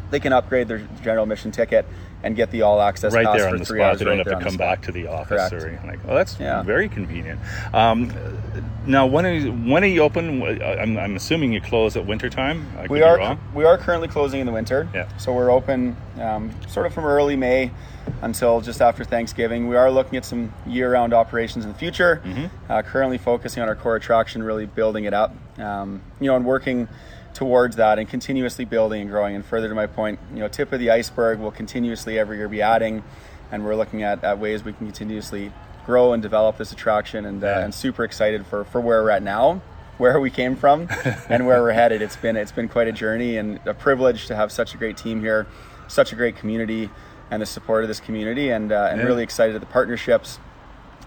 they 0.10 0.20
can 0.20 0.34
upgrade 0.34 0.68
their 0.68 0.88
general 1.02 1.24
admission 1.24 1.52
ticket 1.52 1.86
and 2.28 2.36
get 2.36 2.52
the 2.52 2.62
all 2.62 2.82
access 2.82 3.14
right 3.14 3.26
pass 3.26 3.38
there 3.38 3.50
on 3.50 3.58
the 3.58 3.66
spot. 3.66 3.98
They 3.98 4.06
don't 4.06 4.18
have 4.18 4.28
to 4.28 4.40
come 4.42 4.58
back 4.58 4.82
to 4.84 4.92
the 4.92 5.08
office 5.08 5.50
Correct. 5.50 5.54
or 5.54 5.68
anything 5.68 5.88
like. 5.88 6.00
Oh, 6.08 6.14
that's 6.14 6.38
yeah. 6.40 6.62
very 6.62 6.90
convenient. 6.90 7.40
Um, 7.74 8.12
now, 8.86 9.06
when 9.06 9.26
are 9.26 9.34
you, 9.34 9.52
when 9.52 9.84
are 9.84 9.88
you 9.88 10.02
open? 10.02 10.44
I'm, 10.62 10.98
I'm 10.98 11.16
assuming 11.16 11.54
you 11.54 11.62
close 11.62 11.96
at 11.96 12.06
winter 12.06 12.30
time. 12.30 12.68
we 12.90 13.02
are 13.02 13.40
we 13.56 13.64
are 13.64 13.78
currently 13.78 14.10
closing 14.10 14.42
in 14.42 14.46
the 14.46 14.52
winter. 14.52 14.90
Yeah. 14.94 15.08
So 15.18 15.34
we're 15.34 15.50
open 15.50 15.96
um, 16.20 16.54
sort 16.68 16.86
of 16.86 16.94
from 16.94 17.06
early 17.06 17.38
May 17.38 17.72
until 18.22 18.60
just 18.62 18.82
after 18.82 19.06
Thanksgiving. 19.06 19.68
We 19.68 19.78
are 19.78 19.90
looking 19.90 20.18
at 20.18 20.26
some 20.26 20.54
year-round 20.66 21.14
operations 21.14 21.66
in 21.66 21.72
the 21.72 21.78
future. 21.78 22.22
Mm-hmm. 22.24 22.72
Uh, 22.72 22.82
currently 22.82 23.18
focusing 23.18 23.64
on 23.64 23.70
our 23.70 23.76
core 23.76 23.96
attraction, 23.96 24.44
really 24.44 24.66
building 24.66 25.06
it 25.06 25.14
up. 25.14 25.34
Um, 25.58 26.02
you 26.20 26.28
know, 26.28 26.36
and 26.36 26.46
working 26.46 26.88
towards 27.38 27.76
that 27.76 28.00
and 28.00 28.10
continuously 28.10 28.66
building 28.66 29.02
and 29.02 29.12
growing. 29.12 29.36
And 29.36 29.46
further 29.46 29.70
to 29.70 29.76
my 29.76 29.86
point, 29.86 30.20
you 30.34 30.40
know, 30.40 30.48
tip 30.48 30.74
of 30.74 30.80
the 30.80 30.90
iceberg 30.90 31.38
we'll 31.38 31.52
continuously 31.52 32.18
every 32.18 32.38
year 32.38 32.50
be 32.50 32.64
adding 32.64 33.04
and 33.52 33.64
we're 33.64 33.76
looking 33.76 34.02
at, 34.02 34.24
at 34.24 34.40
ways 34.40 34.64
we 34.64 34.74
can 34.74 34.88
continuously 34.88 35.52
grow 35.86 36.14
and 36.14 36.24
develop 36.24 36.58
this 36.58 36.72
attraction 36.72 37.28
and, 37.28 37.44
uh, 37.44 37.62
and 37.64 37.76
super 37.76 38.04
excited 38.04 38.44
for, 38.48 38.64
for 38.64 38.82
where 38.82 39.04
we're 39.04 39.12
at 39.12 39.22
now 39.22 39.62
where 40.00 40.20
we 40.20 40.32
came 40.32 40.56
from 40.56 40.88
and 41.30 41.46
where 41.46 41.62
we're 41.62 41.72
headed 41.72 42.02
it's 42.02 42.16
been 42.16 42.36
it's 42.36 42.52
been 42.52 42.68
quite 42.68 42.88
a 42.88 42.92
journey 42.92 43.38
and 43.38 43.60
a 43.68 43.74
privilege 43.74 44.26
to 44.26 44.36
have 44.36 44.52
such 44.52 44.74
a 44.74 44.78
great 44.78 44.98
team 44.98 45.22
here 45.22 45.46
such 45.88 46.12
a 46.12 46.16
great 46.16 46.36
community 46.36 46.90
and 47.30 47.40
the 47.40 47.46
support 47.46 47.84
of 47.84 47.88
this 47.88 48.00
community 48.00 48.50
and, 48.50 48.72
uh, 48.72 48.88
and 48.90 49.00
yeah. 49.00 49.06
really 49.06 49.24
excited 49.24 49.54
at 49.54 49.62
the 49.62 49.68
partnerships 49.68 50.40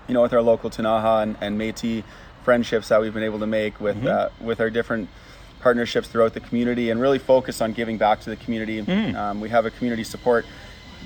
you 0.07 0.15
know 0.15 0.23
with 0.23 0.33
our 0.33 0.43
local 0.43 0.71
Ktunaxa 0.71 1.25
and, 1.25 1.37
and 1.41 1.61
Métis 1.61 2.05
friendships 2.45 2.89
that 2.89 3.01
we've 3.01 3.15
been 3.15 3.25
able 3.25 3.41
to 3.41 3.49
make 3.49 3.81
with 3.81 3.97
mm-hmm. 3.97 4.07
uh, 4.07 4.29
with 4.41 4.61
our 4.61 4.71
different 4.71 5.09
partnerships 5.61 6.09
throughout 6.09 6.35
the 6.35 6.41
community 6.41 6.91
and 6.91 7.01
really 7.01 7.19
focus 7.19 7.61
on 7.61 7.73
giving 7.73 7.99
back 7.99 8.21
to 8.21 8.31
the 8.31 8.37
community 8.37 8.83
mm. 8.83 9.15
um, 9.15 9.41
we 9.41 9.49
have 9.49 9.67
a 9.67 9.71
community 9.71 10.05
support 10.05 10.45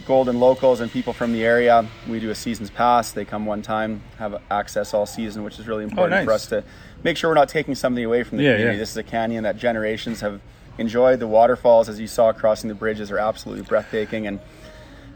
golden 0.07 0.39
locals 0.39 0.81
and 0.81 0.91
people 0.91 1.13
from 1.13 1.33
the 1.33 1.45
area. 1.45 1.87
We 2.09 2.21
do 2.21 2.31
a 2.31 2.35
season's 2.35 2.71
pass. 2.71 3.13
They 3.13 3.25
come 3.25 3.47
one 3.47 3.63
time, 3.63 4.03
have 4.19 4.43
access 4.51 4.93
all 4.93 5.07
season, 5.07 5.45
which 5.45 5.59
is 5.59 5.67
really 5.67 5.85
oh, 5.85 5.89
important 5.89 6.15
oh, 6.15 6.17
nice. 6.19 6.25
for 6.27 6.33
us 6.33 6.47
to 6.47 6.65
make 7.03 7.17
sure 7.17 7.31
we're 7.31 7.35
not 7.35 7.49
taking 7.49 7.75
something 7.75 8.05
away 8.05 8.23
from 8.23 8.39
the 8.39 8.45
yeah, 8.45 8.53
community. 8.53 8.77
Yeah. 8.77 8.81
This 8.81 8.91
is 8.91 8.97
a 8.97 9.03
canyon 9.03 9.45
that 9.45 9.57
generations 9.57 10.21
have 10.21 10.41
enjoyed. 10.79 11.21
The 11.21 11.27
waterfalls, 11.27 11.89
as 11.89 12.01
you 12.01 12.07
saw 12.07 12.33
crossing 12.33 12.69
the 12.69 12.75
bridges, 12.75 13.11
are 13.11 13.19
absolutely 13.19 13.65
breathtaking. 13.65 14.27
And 14.27 14.41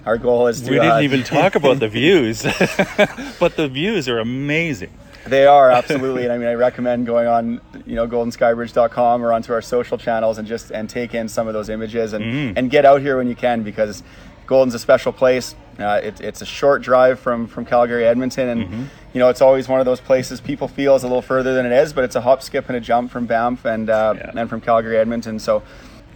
our 0.06 0.16
goal 0.16 0.46
is 0.46 0.60
to. 0.62 0.70
We 0.70 0.76
didn't 0.76 0.92
uh, 0.92 1.00
even 1.00 1.22
talk 1.22 1.54
about 1.54 1.80
the 1.80 1.88
views, 1.88 2.42
but 3.40 3.56
the 3.56 3.68
views 3.68 4.08
are 4.08 4.18
amazing. 4.18 4.92
They 5.26 5.46
are 5.46 5.70
absolutely, 5.70 6.24
and 6.24 6.32
I 6.32 6.38
mean, 6.38 6.48
I 6.48 6.54
recommend 6.54 7.06
going 7.06 7.26
on, 7.26 7.60
you 7.86 7.94
know, 7.94 8.06
goldenskybridge.com 8.06 9.22
or 9.22 9.32
onto 9.32 9.52
our 9.52 9.62
social 9.62 9.98
channels 9.98 10.38
and 10.38 10.46
just 10.46 10.70
and 10.70 10.88
take 10.88 11.14
in 11.14 11.28
some 11.28 11.46
of 11.48 11.54
those 11.54 11.68
images 11.68 12.12
and 12.12 12.24
mm. 12.24 12.52
and 12.56 12.70
get 12.70 12.84
out 12.84 13.00
here 13.00 13.16
when 13.16 13.28
you 13.28 13.36
can 13.36 13.62
because 13.62 14.02
Golden's 14.46 14.74
a 14.74 14.78
special 14.78 15.12
place. 15.12 15.54
Uh, 15.78 16.00
it, 16.02 16.20
it's 16.20 16.42
a 16.42 16.46
short 16.46 16.82
drive 16.82 17.20
from 17.20 17.46
from 17.46 17.64
Calgary 17.64 18.06
Edmonton, 18.06 18.48
and 18.48 18.64
mm-hmm. 18.64 18.84
you 19.12 19.20
know 19.20 19.28
it's 19.28 19.42
always 19.42 19.68
one 19.68 19.78
of 19.78 19.86
those 19.86 20.00
places 20.00 20.40
people 20.40 20.66
feel 20.66 20.96
is 20.96 21.04
a 21.04 21.06
little 21.06 21.22
further 21.22 21.54
than 21.54 21.66
it 21.66 21.72
is, 21.72 21.92
but 21.92 22.02
it's 22.02 22.16
a 22.16 22.20
hop, 22.20 22.42
skip, 22.42 22.68
and 22.68 22.76
a 22.76 22.80
jump 22.80 23.10
from 23.10 23.26
Banff 23.26 23.64
and 23.64 23.90
uh, 23.90 24.14
yeah. 24.16 24.32
and 24.34 24.48
from 24.48 24.60
Calgary 24.60 24.96
Edmonton. 24.96 25.38
So 25.38 25.62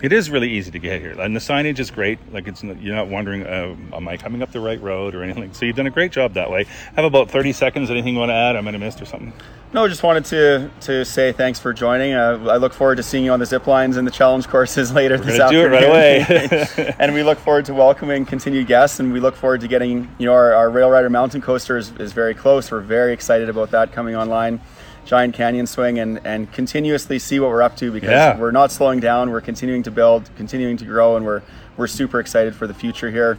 it 0.03 0.12
is 0.12 0.31
really 0.31 0.51
easy 0.51 0.73
to 0.73 0.79
get 0.81 1.01
here, 1.01 1.19
and 1.19 1.35
the 1.35 1.41
signage 1.41 1.79
is 1.79 1.93
great. 1.93 2.19
Like 2.33 2.49
it's 2.49 2.62
you're 2.65 2.95
not 2.95 3.07
wondering, 3.09 3.47
uh, 3.47 3.77
am 3.95 4.09
I 4.09 4.17
coming 4.17 4.43
up 4.43 4.51
the 4.51 4.61
right 4.61 4.81
road 4.83 5.15
or 5.15 5.23
anything? 5.23 5.55
So 5.55 5.65
you've 5.65 5.77
done 5.77 5.87
a 5.87 5.91
great 5.91 6.11
job 6.11 6.35
that 6.35 6.51
way. 6.51 6.67
I 6.91 6.95
have 6.97 7.05
about 7.05 7.31
30 7.31 7.53
seconds. 7.53 7.88
Anything 7.88 8.15
you 8.15 8.19
want 8.19 8.31
to 8.31 8.35
add? 8.35 8.57
I 8.57 8.61
might 8.62 8.75
have 8.75 8.81
missed 8.81 9.01
or 9.01 9.05
something. 9.05 9.33
No, 9.73 9.87
just 9.87 10.03
wanted 10.03 10.25
to 10.27 10.71
to 10.83 11.05
say 11.05 11.31
thanks 11.31 11.61
for 11.61 11.73
joining. 11.73 12.15
Uh, 12.15 12.47
I 12.51 12.57
look 12.57 12.73
forward 12.73 12.97
to 12.97 13.03
seeing 13.05 13.25
you 13.25 13.33
on 13.33 13.38
the 13.38 13.47
zip 13.47 13.69
lines 13.69 13.97
and 13.97 14.05
the 14.05 14.11
challenge 14.11 14.49
courses 14.49 14.93
later 14.95 15.17
We're 15.19 15.25
this 15.25 15.41
afternoon. 15.41 15.71
Do 15.71 15.77
it 15.77 15.81
right 15.81 16.79
away. 16.79 16.95
and 16.99 17.15
we 17.15 17.23
look 17.23 17.38
forward 17.38 17.67
to 17.67 17.75
welcoming 17.75 18.27
continued 18.27 18.67
guests, 18.67 18.99
and 18.99 19.12
we 19.12 19.21
look 19.21 19.37
forward 19.37 19.61
to 19.61 19.69
getting 19.69 20.11
you 20.19 20.27
know 20.27 20.33
our, 20.33 20.53
our 20.53 20.69
Rail 20.69 20.91
Rider 20.91 21.11
Mountain 21.11 21.43
Coaster 21.43 21.77
is, 21.77 21.93
is 22.01 22.12
very 22.12 22.35
close. 22.35 22.73
We're 22.73 22.81
very 22.81 23.12
excited 23.12 23.49
about 23.49 23.71
that 23.71 23.93
coming 23.93 24.17
online. 24.17 24.61
Giant 25.05 25.35
Canyon 25.35 25.67
Swing 25.67 25.99
and, 25.99 26.21
and 26.25 26.51
continuously 26.53 27.19
see 27.19 27.41
what 27.41 27.51
we're 27.51 27.62
up 27.62 27.77
to 27.79 27.91
because 27.91 28.11
yeah. 28.11 28.38
we're 28.38 28.51
not 28.51 28.71
slowing 28.71 29.01
down. 29.01 29.31
We're 29.31 29.41
continuing 29.41 29.83
to 29.85 29.91
build, 29.91 30.31
continuing 30.37 30.77
to 30.79 30.85
grow, 30.85 31.17
and 31.17 31.27
we're 31.27 31.43
we're 31.77 31.87
super 31.87 32.21
excited 32.21 32.55
for 32.55 32.67
the 32.67 32.75
future 32.75 33.11
here 33.11 33.38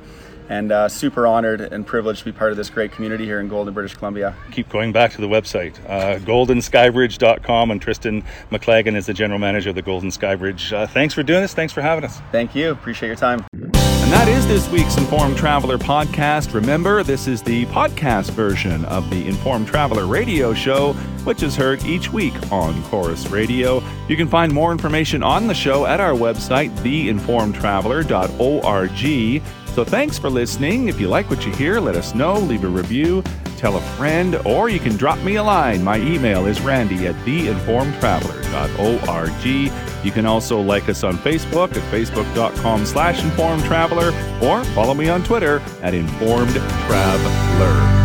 and 0.49 0.71
uh, 0.71 0.89
super 0.89 1.26
honored 1.26 1.62
and 1.62 1.86
privileged 1.86 2.19
to 2.19 2.26
be 2.26 2.32
part 2.32 2.52
of 2.52 2.58
this 2.58 2.69
great 2.69 2.91
community 2.91 3.26
here 3.26 3.39
in 3.39 3.47
Golden, 3.47 3.73
British 3.73 3.95
Columbia. 3.95 4.36
Keep 4.52 4.69
going 4.69 4.91
back 4.91 5.12
to 5.13 5.21
the 5.21 5.28
website, 5.28 5.78
uh, 5.88 6.19
goldenskybridge.com, 6.19 7.71
and 7.71 7.82
Tristan 7.82 8.23
McLagan 8.52 8.95
is 8.95 9.06
the 9.06 9.13
general 9.13 9.39
manager 9.39 9.69
of 9.69 9.76
the 9.76 9.82
Golden 9.82 10.10
Skybridge. 10.10 10.73
Uh, 10.73 10.88
thanks 10.88 11.13
for 11.13 11.23
doing 11.23 11.41
this. 11.41 11.54
Thanks 11.54 11.73
for 11.73 11.82
having 11.82 12.04
us. 12.04 12.19
Thank 12.32 12.56
you. 12.56 12.71
Appreciate 12.71 13.08
your 13.08 13.15
time. 13.15 13.92
That 14.13 14.28
is 14.28 14.45
this 14.47 14.69
week's 14.69 14.95
Informed 14.95 15.38
Traveler 15.38 15.80
podcast. 15.80 16.54
Remember, 16.54 17.02
this 17.02 17.28
is 17.28 17.41
the 17.41 17.65
podcast 17.65 18.30
version 18.30 18.86
of 18.86 19.10
the 19.10 19.28
Informed 19.28 19.67
Traveler 19.67 20.06
radio 20.06 20.54
show, 20.54 20.93
which 21.23 21.41
is 21.41 21.56
heard 21.56 21.84
each 21.84 22.13
week 22.13 22.36
on 22.52 22.84
Corus 22.84 23.32
Radio. 23.32 23.82
You 24.08 24.15
can 24.15 24.28
find 24.28 24.54
more 24.54 24.71
information 24.71 25.23
on 25.23 25.47
the 25.47 25.56
show 25.56 25.88
at 25.88 25.99
our 25.99 26.12
website, 26.12 26.69
theinformedtraveler.org. 26.78 29.41
So 29.73 29.84
thanks 29.84 30.19
for 30.19 30.30
listening. 30.30 30.89
If 30.89 31.02
you 31.02 31.08
like 31.08 31.32
what 31.32 31.43
you 31.43 31.52
hear, 31.54 31.80
let 31.80 31.95
us 31.95 32.13
know, 32.13 32.36
leave 32.36 32.65
a 32.65 32.67
review, 32.67 33.23
tell 33.58 33.78
a 33.78 33.82
friend, 33.97 34.36
or 34.45 34.69
you 34.69 34.80
can 34.80 34.95
drop 34.95 35.17
me 35.23 35.38
a 35.38 35.43
line. 35.43 35.84
My 35.84 35.97
email 35.97 36.45
is 36.45 36.62
randy 36.62 37.08
at 37.08 37.15
theinformedtraveler.org. 37.26 39.82
You 40.03 40.11
can 40.11 40.25
also 40.25 40.59
like 40.59 40.89
us 40.89 41.03
on 41.03 41.17
Facebook 41.17 41.75
at 41.75 41.91
facebook.com 41.91 42.85
slash 42.85 43.23
informed 43.23 43.63
traveler 43.63 44.07
or 44.41 44.63
follow 44.75 44.93
me 44.93 45.09
on 45.09 45.23
Twitter 45.23 45.61
at 45.81 45.93
informed 45.93 46.51
traveler. 46.51 48.02